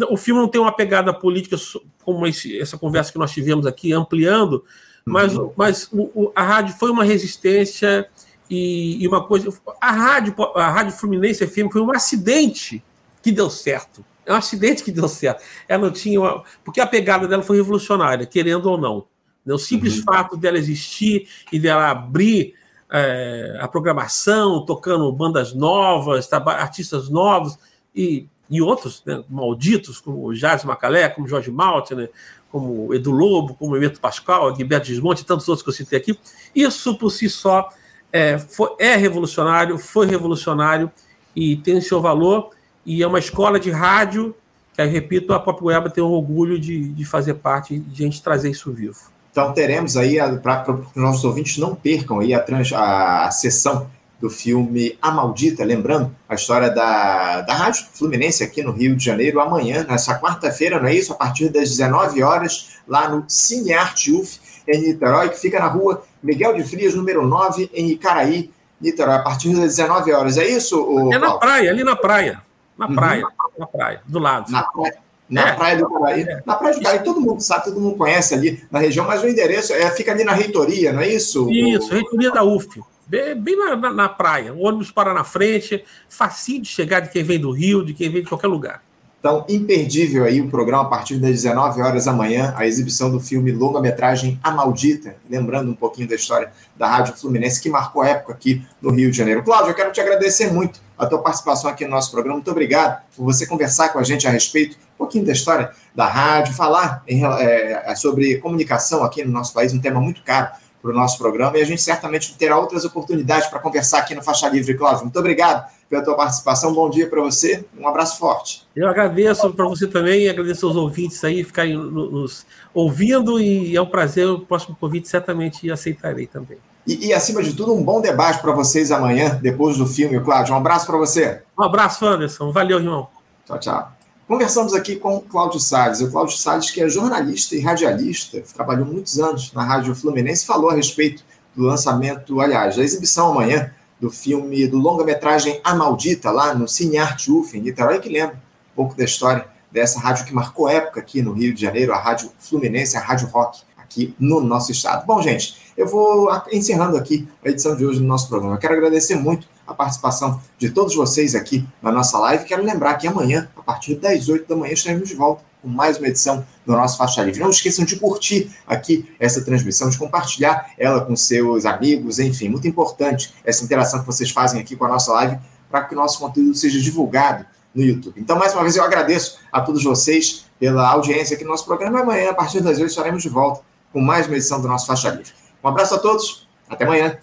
O 0.09 0.15
filme 0.15 0.39
não 0.39 0.47
tem 0.47 0.61
uma 0.61 0.71
pegada 0.71 1.13
política 1.13 1.57
como 2.05 2.25
esse, 2.25 2.57
essa 2.57 2.77
conversa 2.77 3.11
que 3.11 3.19
nós 3.19 3.33
tivemos 3.33 3.65
aqui, 3.65 3.91
ampliando, 3.91 4.63
mas, 5.03 5.35
uhum. 5.35 5.51
mas 5.57 5.89
o, 5.91 6.03
o, 6.15 6.31
a 6.33 6.41
rádio 6.41 6.73
foi 6.79 6.89
uma 6.89 7.03
resistência 7.03 8.07
e, 8.49 9.03
e, 9.03 9.07
uma 9.07 9.25
coisa, 9.25 9.51
a 9.79 9.91
rádio, 9.91 10.35
a 10.55 10.69
rádio 10.69 10.93
Fluminense 10.93 11.45
FM 11.47 11.71
foi 11.71 11.81
um 11.81 11.91
acidente 11.91 12.83
que 13.21 13.31
deu 13.31 13.49
certo. 13.49 14.05
É 14.25 14.33
um 14.33 14.37
acidente 14.37 14.83
que 14.83 14.91
deu 14.91 15.07
certo. 15.07 15.43
Ela 15.67 15.83
não 15.83 15.91
tinha 15.91 16.19
uma, 16.19 16.43
porque 16.63 16.79
a 16.79 16.87
pegada 16.87 17.27
dela 17.27 17.43
foi 17.43 17.57
revolucionária, 17.57 18.25
querendo 18.25 18.65
ou 18.69 18.77
não. 18.77 19.05
O 19.45 19.57
simples 19.57 19.97
uhum. 19.97 20.03
fato 20.03 20.37
dela 20.37 20.57
existir 20.57 21.27
e 21.51 21.59
dela 21.59 21.89
abrir 21.89 22.53
é, 22.89 23.57
a 23.59 23.67
programação, 23.67 24.63
tocando 24.65 25.11
bandas 25.11 25.53
novas, 25.53 26.31
artistas 26.31 27.09
novos 27.09 27.57
e, 27.93 28.27
e 28.49 28.61
outros 28.61 29.03
né, 29.05 29.23
malditos, 29.29 29.99
como 29.99 30.33
Jazz 30.33 30.63
Macalé, 30.63 31.09
como 31.09 31.27
Jorge 31.27 31.51
Maltner, 31.51 32.05
né, 32.05 32.09
como 32.51 32.93
Edu 32.93 33.11
Lobo, 33.11 33.55
como 33.55 33.75
Emeto 33.75 33.99
Pascal, 33.99 34.53
Guilherme 34.53 34.85
Desmonte 34.85 35.23
e 35.23 35.25
tantos 35.25 35.49
outros 35.49 35.63
que 35.63 35.69
eu 35.69 35.73
citei 35.73 35.97
aqui. 35.97 36.17
Isso 36.55 36.95
por 36.95 37.09
si 37.09 37.27
só 37.27 37.67
é, 38.13 38.37
foi, 38.37 38.69
é 38.77 38.95
revolucionário, 38.95 39.79
foi 39.79 40.05
revolucionário 40.05 40.91
e 41.35 41.57
tem 41.57 41.81
seu 41.81 41.99
valor. 41.99 42.51
E 42.85 43.01
é 43.01 43.07
uma 43.07 43.17
escola 43.17 43.59
de 43.59 43.71
rádio 43.71 44.35
que, 44.75 44.83
repito, 44.83 45.33
a 45.33 45.39
Pop 45.39 45.63
Web 45.63 45.91
tem 45.91 46.03
um 46.03 46.11
orgulho 46.11 46.59
de, 46.59 46.89
de 46.89 47.05
fazer 47.05 47.33
parte, 47.35 47.79
de 47.79 48.03
a 48.03 48.05
gente 48.05 48.21
trazer 48.21 48.51
isso 48.51 48.71
vivo. 48.71 49.11
Então 49.31 49.51
teremos 49.51 49.97
aí, 49.97 50.17
para 50.43 50.71
os 50.71 50.95
nossos 50.95 51.23
ouvintes 51.23 51.57
não 51.57 51.73
percam 51.73 52.19
aí 52.19 52.35
a, 52.35 52.39
trans, 52.39 52.71
a, 52.71 53.25
a 53.25 53.31
sessão 53.31 53.89
do 54.23 54.29
filme 54.29 54.97
A 55.01 55.11
Maldita, 55.11 55.65
lembrando 55.65 56.15
a 56.29 56.35
história 56.35 56.69
da, 56.69 57.41
da 57.41 57.53
Rádio 57.53 57.85
Fluminense 57.93 58.41
aqui 58.41 58.63
no 58.63 58.71
Rio 58.71 58.95
de 58.95 59.03
Janeiro, 59.03 59.41
amanhã, 59.41 59.85
nessa 59.85 60.17
quarta-feira, 60.17 60.79
não 60.79 60.87
é 60.87 60.95
isso? 60.95 61.11
A 61.11 61.15
partir 61.17 61.49
das 61.49 61.71
19 61.71 62.23
horas, 62.23 62.77
lá 62.87 63.09
no 63.09 63.25
Cine 63.27 63.73
Arte 63.73 64.13
UF, 64.13 64.39
em 64.65 64.79
Niterói, 64.79 65.27
que 65.27 65.37
fica 65.37 65.59
na 65.59 65.67
rua 65.67 66.03
Miguel 66.23 66.53
de 66.55 66.63
Frias, 66.63 66.95
número 66.95 67.27
9, 67.27 67.69
em 67.73 67.89
Icaraí, 67.89 68.49
Niterói, 68.79 69.15
a 69.15 69.23
partir 69.23 69.49
das 69.49 69.75
19 69.75 70.13
horas. 70.13 70.37
É 70.37 70.47
isso? 70.47 70.81
O, 70.81 71.13
é 71.13 71.17
na 71.17 71.37
praia, 71.37 71.69
ali 71.69 71.83
na 71.83 71.97
praia. 71.97 72.41
Na 72.77 72.87
uhum. 72.87 72.95
praia, 72.95 73.27
na 73.59 73.67
praia, 73.67 74.01
do 74.07 74.19
lado. 74.19 74.49
Na 74.49 74.63
praia. 74.63 74.97
Na 75.29 75.49
é. 75.49 75.51
praia 75.53 75.77
do 75.77 75.85
Icaraí. 75.85 76.21
É. 76.21 76.43
Na 76.45 76.55
praia 76.55 76.75
do 76.75 76.79
Icaraí, 76.79 77.03
todo 77.03 77.19
mundo 77.19 77.41
sabe, 77.41 77.65
todo 77.65 77.77
mundo 77.77 77.97
conhece 77.97 78.33
ali 78.33 78.63
na 78.71 78.79
região, 78.79 79.05
mas 79.05 79.21
o 79.21 79.27
endereço 79.27 79.73
é, 79.73 79.91
fica 79.91 80.13
ali 80.13 80.23
na 80.23 80.31
reitoria, 80.31 80.93
não 80.93 81.01
é 81.01 81.09
isso? 81.09 81.51
Isso, 81.51 81.91
reitoria 81.91 82.31
da 82.31 82.41
UF. 82.41 82.81
Bem, 83.07 83.57
na, 83.57 83.93
na, 83.93 84.09
praia. 84.09 84.53
O 84.53 84.65
ônibus 84.65 84.91
para 84.91 85.13
na 85.13 85.23
frente, 85.23 85.83
facinho 86.09 86.61
de 86.61 86.69
chegar 86.69 87.01
de 87.01 87.09
quem 87.09 87.23
vem 87.23 87.39
do 87.39 87.51
Rio, 87.51 87.85
de 87.85 87.93
quem 87.93 88.09
vem 88.09 88.23
de 88.23 88.29
qualquer 88.29 88.47
lugar. 88.47 88.81
Então, 89.19 89.45
imperdível 89.47 90.25
aí 90.25 90.41
o 90.41 90.49
programa 90.49 90.83
a 90.83 90.87
partir 90.87 91.15
das 91.15 91.31
19 91.31 91.81
horas 91.81 92.05
da 92.05 92.11
manhã, 92.11 92.53
a 92.57 92.67
exibição 92.67 93.09
do 93.09 93.21
filme 93.21 93.53
longa-metragem 93.53 94.37
A 94.43 94.51
Maldita, 94.51 95.15
lembrando 95.29 95.71
um 95.71 95.75
pouquinho 95.75 96.09
da 96.09 96.15
história 96.15 96.51
da 96.77 96.87
Rádio 96.87 97.15
Fluminense, 97.15 97.61
que 97.61 97.69
marcou 97.69 98.01
a 98.01 98.09
época 98.09 98.33
aqui 98.33 98.65
no 98.81 98.91
Rio 98.91 99.09
de 99.09 99.15
Janeiro. 99.15 99.41
Cláudio, 99.41 99.71
eu 99.71 99.75
quero 99.75 99.93
te 99.93 100.01
agradecer 100.01 100.51
muito 100.51 100.81
a 100.97 101.03
a 101.03 101.07
tua 101.07 101.19
participação 101.19 101.69
aqui 101.69 101.85
no 101.85 101.91
nosso 101.91 102.11
programa. 102.11 102.37
Muito 102.37 102.51
obrigado 102.51 103.01
por 103.15 103.23
você 103.23 103.45
conversar 103.45 103.89
com 103.89 103.99
a 103.99 104.03
gente 104.03 104.27
a 104.27 104.31
respeito 104.31 104.77
um 104.95 104.97
pouquinho 104.97 105.25
da 105.25 105.33
história 105.33 105.71
da 105.93 106.07
rádio, 106.07 106.53
falar 106.53 107.03
em, 107.07 107.25
é, 107.25 107.93
sobre 107.95 108.37
comunicação 108.37 109.03
aqui 109.03 109.23
no 109.23 109.31
nosso 109.31 109.53
país, 109.53 109.73
um 109.73 109.79
tema 109.79 109.99
muito 109.99 110.23
caro 110.23 110.51
para 110.83 110.91
o 110.91 110.93
nosso 110.93 111.17
programa, 111.17 111.57
e 111.57 111.61
a 111.61 111.65
gente 111.65 111.81
certamente 111.81 112.35
terá 112.35 112.59
outras 112.59 112.83
oportunidades 112.83 113.47
para 113.47 113.57
conversar 113.57 113.99
aqui 113.99 114.13
no 114.13 114.21
Faixa 114.21 114.49
Livre, 114.49 114.73
Cláudio. 114.73 115.03
Muito 115.03 115.17
obrigado 115.17 115.65
pela 115.89 116.03
tua 116.03 116.13
participação. 116.13 116.73
Bom 116.73 116.89
dia 116.89 117.07
para 117.07 117.21
você. 117.21 117.63
Um 117.79 117.87
abraço 117.87 118.19
forte. 118.19 118.67
Eu 118.75 118.89
agradeço 118.89 119.49
para 119.53 119.65
você 119.65 119.87
também, 119.87 120.27
agradeço 120.27 120.67
aos 120.67 120.75
ouvintes 120.75 121.23
aí 121.23 121.41
ficarem 121.41 121.77
nos 121.77 122.45
ouvindo 122.73 123.39
e 123.39 123.73
é 123.73 123.81
um 123.81 123.85
prazer. 123.85 124.27
O 124.27 124.39
próximo 124.39 124.75
convite 124.77 125.07
certamente 125.07 125.71
aceitarei 125.71 126.27
também. 126.27 126.57
E, 126.85 127.07
e 127.07 127.13
acima 127.13 127.41
de 127.41 127.53
tudo, 127.53 127.73
um 127.73 127.81
bom 127.81 128.01
debate 128.01 128.41
para 128.41 128.51
vocês 128.51 128.91
amanhã, 128.91 129.39
depois 129.41 129.77
do 129.77 129.87
filme, 129.87 130.19
Cláudio. 130.19 130.53
Um 130.53 130.57
abraço 130.57 130.85
para 130.85 130.97
você. 130.97 131.41
Um 131.57 131.63
abraço, 131.63 132.05
Anderson. 132.05 132.51
Valeu, 132.51 132.79
irmão. 132.79 133.07
Tchau, 133.45 133.57
tchau. 133.57 133.92
Conversamos 134.25 134.73
aqui 134.73 134.95
com 134.95 135.17
o 135.17 135.21
Cláudio 135.21 135.59
Salles. 135.59 135.99
O 135.99 136.09
Cláudio 136.09 136.37
Salles, 136.37 136.71
que 136.71 136.81
é 136.81 136.87
jornalista 136.87 137.55
e 137.55 137.59
radialista, 137.59 138.41
trabalhou 138.53 138.85
muitos 138.85 139.19
anos 139.19 139.51
na 139.51 139.63
Rádio 139.63 139.93
Fluminense, 139.93 140.45
falou 140.45 140.69
a 140.69 140.73
respeito 140.73 141.25
do 141.53 141.63
lançamento, 141.63 142.39
aliás, 142.39 142.77
da 142.77 142.83
exibição 142.83 143.31
amanhã 143.31 143.71
do 143.99 144.09
filme 144.09 144.65
do 144.65 144.77
longa-metragem 144.77 145.59
A 145.61 145.75
Maldita, 145.75 146.31
lá 146.31 146.55
no 146.55 146.69
Cine 146.69 146.97
Arte 146.97 147.29
UF, 147.29 147.57
em 147.57 147.61
Niterói, 147.61 147.99
que 147.99 148.07
lembra 148.07 148.35
um 148.35 148.75
pouco 148.75 148.95
da 148.95 149.03
história 149.03 149.45
dessa 149.69 149.99
rádio 149.99 150.25
que 150.25 150.33
marcou 150.33 150.69
época 150.69 151.01
aqui 151.01 151.21
no 151.21 151.33
Rio 151.33 151.53
de 151.53 151.61
Janeiro, 151.61 151.91
a 151.91 151.99
Rádio 151.99 152.31
Fluminense, 152.39 152.95
a 152.95 153.01
Rádio 153.01 153.27
Rock, 153.27 153.61
aqui 153.77 154.15
no 154.17 154.39
nosso 154.39 154.71
estado. 154.71 155.05
Bom, 155.05 155.21
gente, 155.21 155.57
eu 155.75 155.85
vou 155.85 156.29
encerrando 156.51 156.95
aqui 156.95 157.27
a 157.43 157.49
edição 157.49 157.75
de 157.75 157.85
hoje 157.85 157.99
do 157.99 158.05
nosso 158.05 158.29
programa. 158.29 158.55
Eu 158.55 158.59
quero 158.59 158.73
agradecer 158.73 159.15
muito 159.15 159.47
a 159.65 159.73
participação 159.73 160.41
de 160.57 160.69
todos 160.69 160.95
vocês 160.95 161.35
aqui 161.35 161.67
na 161.81 161.91
nossa 161.91 162.17
live. 162.19 162.45
Quero 162.45 162.63
lembrar 162.63 162.95
que 162.95 163.07
amanhã, 163.07 163.49
a 163.55 163.61
partir 163.61 163.95
das 163.95 164.27
8 164.27 164.47
da 164.47 164.55
manhã, 164.55 164.73
estaremos 164.73 165.07
de 165.07 165.15
volta 165.15 165.43
com 165.61 165.69
mais 165.69 165.97
uma 165.97 166.07
edição 166.07 166.45
do 166.65 166.73
nosso 166.73 166.97
Faixa 166.97 167.23
Livre. 167.23 167.39
Não 167.39 167.49
esqueçam 167.49 167.85
de 167.85 167.95
curtir 167.95 168.51
aqui 168.67 169.09
essa 169.19 169.43
transmissão, 169.43 169.89
de 169.89 169.97
compartilhar 169.97 170.71
ela 170.77 171.01
com 171.01 171.15
seus 171.15 171.65
amigos, 171.65 172.19
enfim, 172.19 172.49
muito 172.49 172.67
importante 172.67 173.33
essa 173.45 173.63
interação 173.63 174.01
que 174.01 174.05
vocês 174.05 174.29
fazem 174.29 174.59
aqui 174.59 174.75
com 174.75 174.85
a 174.85 174.89
nossa 174.89 175.13
live 175.13 175.39
para 175.71 175.85
que 175.85 175.95
o 175.95 175.97
nosso 175.97 176.19
conteúdo 176.19 176.53
seja 176.53 176.79
divulgado 176.79 177.45
no 177.73 177.81
YouTube. 177.81 178.21
Então, 178.21 178.37
mais 178.37 178.53
uma 178.53 178.61
vez, 178.61 178.75
eu 178.75 178.83
agradeço 178.83 179.39
a 179.51 179.59
todos 179.61 179.83
vocês 179.83 180.45
pela 180.59 180.87
audiência 180.87 181.35
aqui 181.35 181.43
no 181.43 181.49
nosso 181.49 181.65
programa. 181.65 182.01
Amanhã, 182.01 182.29
a 182.29 182.33
partir 182.33 182.61
das 182.61 182.77
8, 182.77 182.89
estaremos 182.89 183.23
de 183.23 183.29
volta 183.29 183.61
com 183.91 183.99
mais 183.99 184.27
uma 184.27 184.35
edição 184.35 184.61
do 184.61 184.67
nosso 184.67 184.85
Faixa 184.85 185.09
Livre. 185.09 185.31
Um 185.63 185.67
abraço 185.69 185.95
a 185.95 185.97
todos, 185.97 186.47
até 186.69 186.83
amanhã. 186.83 187.17